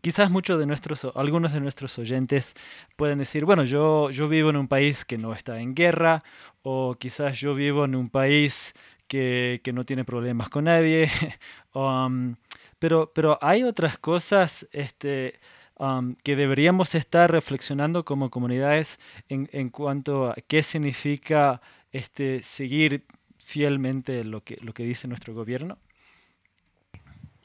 quizás 0.01 0.31
muchos 0.31 0.59
de 0.59 0.67
nuestros, 0.67 1.07
algunos 1.15 1.53
de 1.53 1.61
nuestros 1.61 1.99
oyentes 1.99 2.55
pueden 2.97 3.19
decir, 3.19 3.45
bueno, 3.45 3.65
yo, 3.65 4.11
yo 4.11 4.29
vivo 4.29 4.51
en 4.51 4.57
un 4.57 4.69
país 4.69 5.05
que 5.05 5.19
no 5.19 5.33
está 5.33 5.61
en 5.61 5.75
guerra, 5.75 6.23
o 6.63 6.97
quizás 6.99 7.41
yo 7.41 7.55
vivo 7.55 7.85
en 7.85 7.95
un 7.95 8.09
país 8.09 8.75
que, 9.11 9.73
no 9.75 9.85
tiene 9.85 10.05
problemas 10.05 10.49
con 10.49 10.65
nadie, 10.65 11.11
pero, 12.79 13.13
pero 13.13 13.39
hay 13.43 13.65
otras 13.65 13.99
cosas 13.99 14.69
este, 14.71 15.41
que 16.23 16.37
deberíamos 16.37 16.95
estar 16.95 17.31
reflexionando 17.31 18.05
como 18.05 18.31
comunidades 18.31 19.01
en, 19.29 19.51
en 19.53 19.69
cuanto 19.69 20.31
a 20.31 20.37
qué 20.47 20.63
significa 20.63 21.61
este, 21.91 22.45
seguir 22.45 23.05
fielmente 23.39 24.23
lo 24.23 24.45
que, 24.45 24.59
lo 24.61 24.73
que 24.73 24.85
dice 24.85 25.09
nuestro 25.09 25.35
gobierno. 25.35 25.77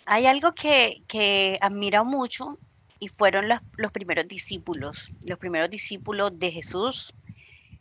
Hay 0.05 0.27
algo 0.27 0.53
que, 0.53 1.01
que 1.07 1.57
admiro 1.61 2.05
mucho 2.05 2.59
y 2.99 3.07
fueron 3.07 3.47
los, 3.49 3.59
los, 3.77 3.91
primeros 3.91 4.27
discípulos. 4.27 5.09
Los 5.25 5.39
primeros 5.39 5.71
discípulos 5.71 6.37
de 6.37 6.51
Jesús 6.51 7.11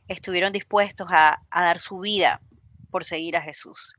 estuvieron 0.08 0.54
dispuestos 0.54 1.06
a, 1.10 1.42
a 1.50 1.62
dar 1.62 1.78
su 1.78 1.98
vida 1.98 2.40
por 2.94 3.02
seguir 3.02 3.36
a 3.36 3.42
Jesús? 3.42 3.96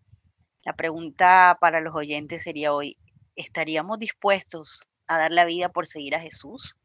La 0.63 0.71
pregunta 0.71 1.58
para 1.60 1.81
los 1.81 1.93
oyentes 1.93 2.43
sería 2.43 2.71
hoy, 2.71 2.95
¿estaríamos 3.36 3.99
dispuestos 3.99 4.88
a 5.05 5.17
dar 5.17 5.34
la 5.34 5.43
vida 5.43 5.67
por 5.67 5.86
seguir 5.86 6.15
a 6.15 6.21
Jesús? 6.21 6.77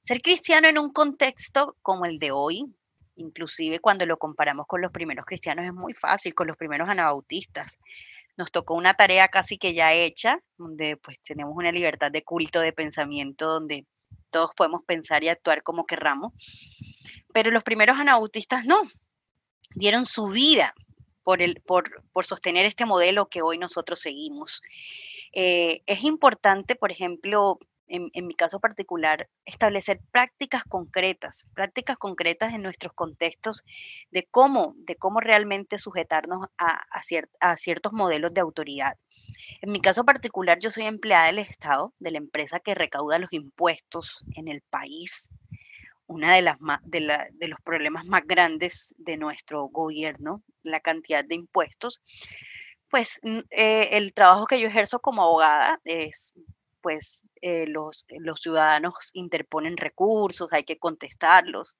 Ser 0.00 0.22
cristiano 0.22 0.66
en 0.66 0.76
un 0.76 0.92
contexto 0.92 1.76
como 1.82 2.04
el 2.04 2.18
de 2.18 2.32
hoy, 2.32 2.64
inclusive 3.14 3.78
cuando 3.78 4.06
lo 4.06 4.18
comparamos 4.18 4.66
con 4.66 4.80
los 4.80 4.90
primeros 4.90 5.24
cristianos, 5.24 5.66
es 5.66 5.72
muy 5.72 5.94
fácil, 5.94 6.34
con 6.34 6.48
los 6.48 6.56
primeros 6.56 6.88
anabautistas. 6.88 7.78
Nos 8.36 8.50
tocó 8.50 8.74
una 8.74 8.94
tarea 8.94 9.28
casi 9.28 9.56
que 9.56 9.72
ya 9.72 9.92
hecha, 9.92 10.40
donde 10.58 10.96
pues 10.96 11.20
tenemos 11.22 11.54
una 11.54 11.70
libertad 11.70 12.10
de 12.10 12.24
culto, 12.24 12.58
de 12.58 12.72
pensamiento, 12.72 13.46
donde 13.46 13.86
todos 14.30 14.50
podemos 14.56 14.82
pensar 14.84 15.22
y 15.22 15.28
actuar 15.28 15.62
como 15.62 15.86
querramos. 15.86 16.32
Pero 17.32 17.52
los 17.52 17.62
primeros 17.62 18.00
anabautistas 18.00 18.64
no, 18.64 18.82
dieron 19.76 20.06
su 20.06 20.26
vida 20.26 20.74
por, 21.22 21.42
el, 21.42 21.60
por, 21.60 22.02
por 22.12 22.24
sostener 22.24 22.66
este 22.66 22.86
modelo 22.86 23.28
que 23.28 23.42
hoy 23.42 23.58
nosotros 23.58 24.00
seguimos. 24.00 24.62
Eh, 25.32 25.82
es 25.86 26.04
importante, 26.04 26.74
por 26.74 26.90
ejemplo, 26.90 27.58
en, 27.90 28.26
mi 28.26 28.34
caso 28.34 28.60
particular, 28.60 29.28
establecer 29.44 30.00
prácticas 30.12 30.64
concretas, 30.64 31.46
prácticas 31.54 31.96
concretas 31.96 32.54
en 32.54 32.62
nuestros 32.62 32.92
contextos 32.92 33.64
de 34.10 34.26
cómo, 34.30 34.74
de 34.76 34.96
cómo 34.96 35.20
realmente 35.20 35.78
sujetarnos 35.78 36.48
a, 36.56 36.82
a, 37.40 37.56
ciertos 37.56 37.92
modelos 37.92 38.32
de 38.32 38.40
autoridad. 38.40 38.96
En 39.60 39.72
mi 39.72 39.80
caso 39.80 40.04
particular, 40.04 40.58
yo 40.60 40.70
soy 40.70 40.84
empleada 40.84 41.26
del 41.26 41.38
Estado, 41.38 41.92
de 41.98 42.12
la 42.12 42.18
empresa 42.18 42.60
que 42.60 42.74
recauda 42.74 43.18
los 43.18 43.32
impuestos 43.32 44.24
en 44.36 44.48
el 44.48 44.62
país. 44.62 45.28
Una 46.10 46.34
de, 46.34 46.42
las 46.42 46.58
de, 46.82 47.46
los 47.46 47.60
problemas 47.60 48.04
más 48.04 48.22
grandes 48.26 48.92
de 48.98 49.16
nuestro 49.16 49.68
gobierno, 49.68 50.42
la 50.64 50.80
cantidad 50.80 51.24
de 51.24 51.36
impuestos. 51.36 52.00
Pues 52.88 53.20
eh, 53.22 53.90
el 53.92 54.12
trabajo 54.12 54.46
que 54.46 54.60
yo 54.60 54.66
ejerzo 54.66 54.98
como 54.98 55.22
abogada 55.22 55.80
es 55.84 56.34
pues 56.80 57.22
eh, 57.42 57.66
los, 57.68 58.06
los, 58.08 58.40
ciudadanos 58.40 59.10
interponen 59.12 59.76
recursos, 59.76 60.52
hay 60.52 60.64
que 60.64 60.78
contestarlos. 60.78 61.76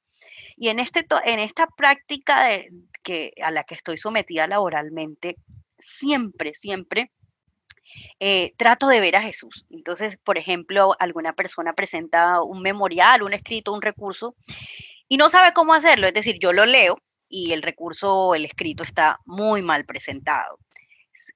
Y 0.56 0.68
en, 0.68 0.78
este, 0.78 1.04
en 1.24 1.40
esta 1.40 1.66
práctica 1.66 2.44
de, 2.44 2.70
que, 3.02 3.32
a 3.42 3.50
la 3.50 3.64
que 3.64 3.74
estoy 3.74 3.96
sometida 3.96 4.46
laboralmente, 4.46 5.34
siempre, 5.76 6.54
siempre 6.54 7.10
eh, 8.18 8.52
trato 8.56 8.88
de 8.88 9.00
ver 9.00 9.16
a 9.16 9.22
Jesús. 9.22 9.66
Entonces, 9.70 10.18
por 10.22 10.38
ejemplo, 10.38 10.94
alguna 10.98 11.32
persona 11.32 11.72
presenta 11.72 12.42
un 12.42 12.62
memorial, 12.62 13.22
un 13.22 13.32
escrito, 13.32 13.72
un 13.72 13.82
recurso, 13.82 14.34
y 15.08 15.16
no 15.16 15.30
sabe 15.30 15.52
cómo 15.52 15.74
hacerlo. 15.74 16.06
Es 16.06 16.14
decir, 16.14 16.38
yo 16.40 16.52
lo 16.52 16.66
leo 16.66 16.98
y 17.28 17.52
el 17.52 17.62
recurso, 17.62 18.34
el 18.34 18.44
escrito 18.44 18.82
está 18.82 19.18
muy 19.26 19.62
mal 19.62 19.84
presentado 19.84 20.58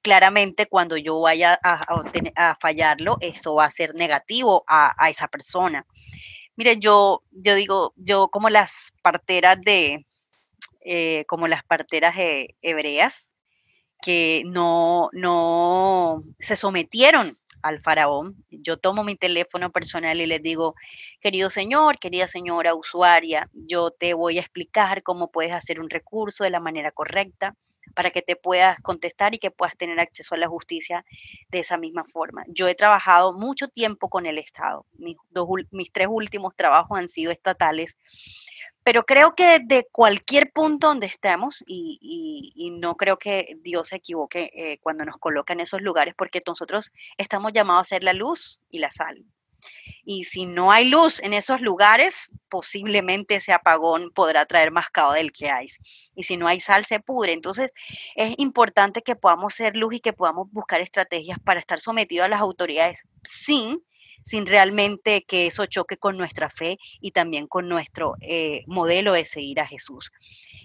claramente 0.02 0.66
cuando 0.66 0.96
yo 0.96 1.20
vaya 1.20 1.58
a, 1.62 2.56
fallarlo, 2.60 3.16
eso 3.20 3.54
va 3.54 3.66
a 3.66 3.70
ser 3.70 3.94
negativo 3.94 4.64
a, 4.66 4.94
esa 5.10 5.28
persona. 5.28 5.86
Mire, 6.56 6.78
yo, 6.78 7.22
yo 7.30 7.54
digo, 7.54 7.92
yo 7.96 8.28
como 8.28 8.50
las 8.50 8.92
parteras 9.02 9.58
de, 9.64 10.06
eh, 10.80 11.24
como 11.26 11.48
las 11.48 11.64
parteras 11.64 12.14
hebreas, 12.62 13.28
que 14.04 14.42
no, 14.44 15.08
no 15.12 16.22
se 16.38 16.56
sometieron 16.56 17.34
al 17.62 17.80
faraón. 17.80 18.36
Yo 18.50 18.76
tomo 18.76 19.02
mi 19.02 19.16
teléfono 19.16 19.72
personal 19.72 20.20
y 20.20 20.26
les 20.26 20.42
digo, 20.42 20.74
querido 21.20 21.48
señor, 21.48 21.98
querida 21.98 22.28
señora 22.28 22.74
usuaria, 22.74 23.48
yo 23.54 23.90
te 23.92 24.12
voy 24.12 24.36
a 24.36 24.42
explicar 24.42 25.02
cómo 25.02 25.30
puedes 25.30 25.52
hacer 25.52 25.80
un 25.80 25.88
recurso 25.88 26.44
de 26.44 26.50
la 26.50 26.60
manera 26.60 26.90
correcta 26.90 27.54
para 27.94 28.10
que 28.10 28.20
te 28.20 28.36
puedas 28.36 28.78
contestar 28.80 29.34
y 29.34 29.38
que 29.38 29.50
puedas 29.50 29.76
tener 29.78 29.98
acceso 29.98 30.34
a 30.34 30.38
la 30.38 30.48
justicia 30.48 31.04
de 31.48 31.60
esa 31.60 31.78
misma 31.78 32.04
forma. 32.04 32.44
Yo 32.48 32.68
he 32.68 32.74
trabajado 32.74 33.32
mucho 33.32 33.68
tiempo 33.68 34.10
con 34.10 34.26
el 34.26 34.36
Estado. 34.36 34.84
Mis, 34.98 35.16
mis 35.70 35.92
tres 35.92 36.08
últimos 36.10 36.54
trabajos 36.54 36.98
han 36.98 37.08
sido 37.08 37.32
estatales. 37.32 37.96
Pero 38.84 39.04
creo 39.04 39.34
que 39.34 39.60
de 39.64 39.88
cualquier 39.90 40.52
punto 40.52 40.88
donde 40.88 41.06
estemos, 41.06 41.64
y, 41.66 42.70
no 42.80 42.96
creo 42.96 43.18
que 43.18 43.56
Dios 43.62 43.88
se 43.88 43.96
equivoque 43.96 44.50
eh, 44.54 44.78
cuando 44.82 45.04
nos 45.04 45.16
coloca 45.18 45.54
en 45.54 45.60
esos 45.60 45.80
lugares, 45.80 46.14
porque 46.16 46.42
nosotros 46.46 46.92
estamos 47.16 47.52
llamados 47.52 47.86
a 47.86 47.88
ser 47.88 48.04
la 48.04 48.12
luz 48.12 48.60
y 48.70 48.78
la 48.78 48.90
sal. 48.90 49.24
Y 50.04 50.24
si 50.24 50.44
no 50.44 50.70
hay 50.70 50.88
luz 50.90 51.20
en 51.20 51.32
esos 51.32 51.60
lugares, 51.62 52.30
posiblemente 52.50 53.36
ese 53.36 53.52
apagón 53.52 54.10
podrá 54.10 54.44
traer 54.44 54.70
más 54.70 54.90
caos 54.90 55.14
del 55.14 55.32
que 55.32 55.50
hay. 55.50 55.68
Y 56.14 56.24
si 56.24 56.36
no 56.36 56.46
hay 56.46 56.60
sal, 56.60 56.84
se 56.84 57.00
pudre. 57.00 57.32
Entonces, 57.32 57.72
es 58.14 58.34
importante 58.38 59.02
que 59.02 59.16
podamos 59.16 59.54
ser 59.54 59.76
luz 59.76 59.94
y 59.94 60.00
que 60.00 60.12
podamos 60.12 60.50
buscar 60.52 60.80
estrategias 60.82 61.38
para 61.38 61.60
estar 61.60 61.80
sometidos 61.80 62.26
a 62.26 62.28
las 62.28 62.40
autoridades 62.40 63.02
sin 63.22 63.82
sin 64.24 64.46
realmente 64.46 65.22
que 65.22 65.46
eso 65.46 65.66
choque 65.66 65.96
con 65.96 66.16
nuestra 66.16 66.50
fe 66.50 66.78
y 67.00 67.12
también 67.12 67.46
con 67.46 67.68
nuestro 67.68 68.16
eh, 68.20 68.64
modelo 68.66 69.12
de 69.12 69.24
seguir 69.24 69.60
a 69.60 69.66
Jesús. 69.66 70.10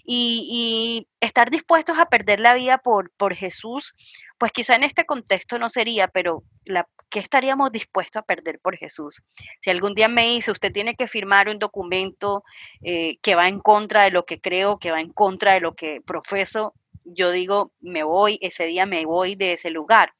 Y, 0.06 1.08
estar 1.22 1.52
dispuestos 1.52 2.00
a 2.00 2.06
perder 2.06 2.40
la 2.40 2.54
vida 2.54 2.78
por, 2.78 3.12
por 3.12 3.36
Jesús, 3.36 3.94
pues 4.38 4.54
quizá 4.54 4.76
en 4.78 4.86
este 4.86 5.06
contexto 5.06 5.60
no 5.60 5.70
sería, 5.70 6.08
pero 6.08 6.44
la, 6.64 6.88
¿qué 7.10 7.20
estaríamos 7.20 7.74
dispuestos 7.74 8.22
a 8.22 8.26
perder 8.26 8.60
por 8.60 8.78
Jesús? 8.78 9.22
Si 9.60 9.70
algún 9.70 9.96
día 9.96 10.08
me 10.08 10.24
dice, 10.30 10.52
usted 10.52 10.72
tiene 10.72 10.96
que 10.96 11.10
firmar 11.10 11.50
un 11.50 11.60
documento 11.60 12.44
eh, 12.82 13.18
que 13.22 13.36
va 13.36 13.50
en 13.50 13.60
contra 13.60 14.06
de 14.06 14.12
lo 14.12 14.26
que 14.26 14.40
creo, 14.40 14.80
que 14.80 14.92
va 14.92 15.02
en 15.02 15.12
contra 15.12 15.54
de 15.54 15.60
lo 15.60 15.76
que 15.76 16.00
profeso, 16.02 16.74
yo 17.04 17.32
digo, 17.32 17.74
me 17.82 18.04
voy, 18.04 18.40
ese 18.42 18.66
día 18.66 18.86
me 18.86 19.06
voy 19.06 19.36
de 19.36 19.54
ese 19.54 19.70
lugar. 19.70 20.14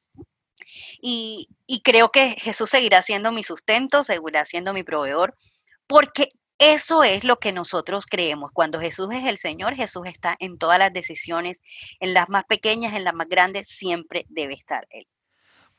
Y, 1.00 1.48
creo 1.84 2.10
que 2.10 2.36
Jesús 2.38 2.70
seguirá 2.70 3.02
siendo 3.02 3.32
mi 3.32 3.42
sustento, 3.42 4.04
seguirá 4.04 4.44
siendo 4.44 4.72
mi 4.72 4.82
proveedor, 4.82 5.34
porque 5.86 6.28
eso 6.58 7.02
es 7.04 7.24
lo 7.24 7.38
que 7.38 7.52
nosotros 7.52 8.06
creemos. 8.06 8.50
Cuando 8.52 8.80
Jesús 8.80 9.08
es 9.12 9.24
el 9.26 9.38
Señor, 9.38 9.74
Jesús 9.74 10.02
está 10.06 10.36
en 10.40 10.58
todas 10.58 10.78
las 10.78 10.92
decisiones, 10.92 11.60
en 12.00 12.14
las 12.14 12.28
más 12.28 12.44
pequeñas, 12.44 12.94
en 12.94 13.04
las 13.04 13.14
más 13.14 13.28
grandes, 13.28 13.68
siempre 13.68 14.26
debe 14.28 14.54
estar 14.54 14.86
Él. 14.90 15.06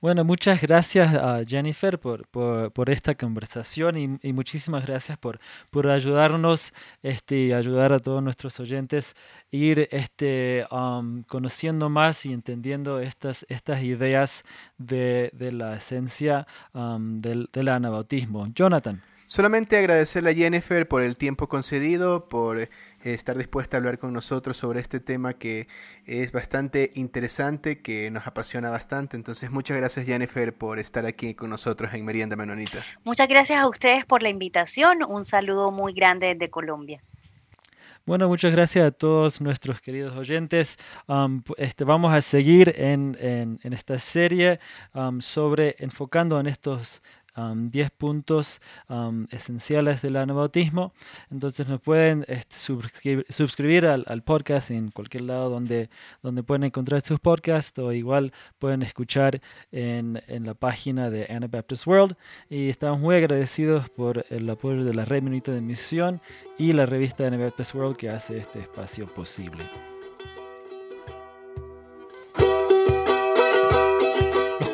Bueno, 0.02 0.24
muchas 0.24 0.60
gracias 0.60 1.14
a 1.14 1.44
Jennifer 1.46 2.00
por, 2.00 2.28
por, 2.28 2.90
esta 2.90 3.14
conversación 3.14 4.20
y, 4.24 4.34
muchísimas 4.34 4.84
gracias 4.84 5.16
por, 5.20 5.40
por 5.70 5.88
ayudarnos 5.90 6.74
este, 7.04 7.54
ayudar 7.54 7.94
a 7.94 8.00
todos 8.00 8.24
nuestros 8.24 8.60
oyentes 8.60 9.14
a 9.54 9.56
ir 9.56 9.88
este, 9.92 10.66
um, 10.72 11.22
conociendo 11.26 11.88
más 11.90 12.26
y 12.26 12.34
entendiendo 12.34 13.00
estas, 13.00 13.46
estas 13.48 13.84
ideas 13.84 14.44
de, 14.80 15.30
de 15.34 15.52
la 15.52 15.76
esencia 15.76 16.48
um, 16.74 17.20
del, 17.20 17.48
del 17.54 17.68
anabautismo. 17.68 18.48
Jonathan. 18.56 19.04
Solamente 19.32 19.78
agradecerle 19.78 20.32
a 20.32 20.34
Jennifer 20.34 20.86
por 20.90 21.02
el 21.02 21.16
tiempo 21.16 21.48
concedido, 21.48 22.28
por 22.28 22.68
estar 23.02 23.38
dispuesta 23.38 23.78
a 23.78 23.80
hablar 23.80 23.98
con 23.98 24.12
nosotros 24.12 24.58
sobre 24.58 24.82
este 24.82 25.00
tema 25.00 25.36
que 25.36 25.70
es 26.06 26.34
bastante 26.34 26.92
interesante, 26.96 27.82
que 27.82 28.12
nos 28.12 28.28
apasiona 28.28 28.70
bastante. 28.70 29.16
Entonces, 29.16 29.50
muchas 29.50 29.78
gracias 29.78 30.06
Jennifer 30.06 30.54
por 30.54 30.80
estar 30.80 31.06
aquí 31.06 31.34
con 31.34 31.50
nosotros 31.50 31.94
en 31.94 32.04
Merienda 32.04 32.36
Menonita. 32.36 32.80
Muchas 33.06 33.30
gracias 33.30 33.58
a 33.58 33.70
ustedes 33.70 34.04
por 34.04 34.22
la 34.22 34.28
invitación. 34.28 35.02
Un 35.08 35.26
saludo 35.26 35.72
muy 35.72 35.94
grande 35.94 36.28
desde 36.28 36.50
Colombia. 36.50 37.02
Bueno, 38.04 38.28
muchas 38.28 38.52
gracias 38.52 38.84
a 38.84 38.92
todos 38.92 39.42
nuestros 39.42 39.80
queridos 39.80 40.18
oyentes. 40.18 40.78
Um, 41.08 41.44
este, 41.58 41.84
vamos 41.84 42.12
a 42.12 42.22
seguir 42.22 42.74
en, 42.76 43.16
en, 43.22 43.74
esta 43.74 44.00
serie 44.00 44.60
um, 44.96 45.22
sobre 45.22 45.76
enfocando 45.78 46.40
en 46.40 46.48
estos 46.48 47.04
10 47.36 47.92
puntos 47.92 48.62
esenciales 49.30 50.02
del 50.02 50.18
anabautismo. 50.18 50.94
Entonces 51.30 51.68
nos 51.68 51.82
pueden 51.82 52.26
este, 52.28 52.56
suscribir, 53.30 53.86
al, 53.86 54.24
podcast 54.24 54.72
en 54.72 54.92
cualquier 54.92 55.24
lado 55.24 55.50
donde, 55.50 55.90
donde 56.22 56.44
pueden 56.44 56.64
encontrar 56.64 57.02
sus 57.02 57.20
podcasts 57.20 57.78
o 57.80 57.92
igual 57.92 58.34
pueden 58.60 58.82
escuchar 58.82 59.42
en, 59.72 60.22
en 60.28 60.46
la 60.46 60.54
página 60.54 61.10
de 61.10 61.26
Anabaptist 61.26 61.88
World. 61.88 62.16
Y 62.50 62.70
estamos 62.70 63.00
muy 63.00 63.16
agradecidos 63.16 63.90
por 63.90 64.26
el 64.30 64.50
apoyo 64.50 64.84
de 64.84 64.94
la 64.94 65.06
Red 65.06 65.24
Minuta 65.24 65.52
de 65.52 65.62
Misión 65.62 66.22
y 66.58 66.74
la 66.74 66.86
revista 66.86 67.26
Anabaptist 67.26 67.74
World 67.76 67.98
que 67.98 68.10
hace 68.10 68.38
este 68.38 68.60
espacio 68.60 69.08
posible. 69.08 69.91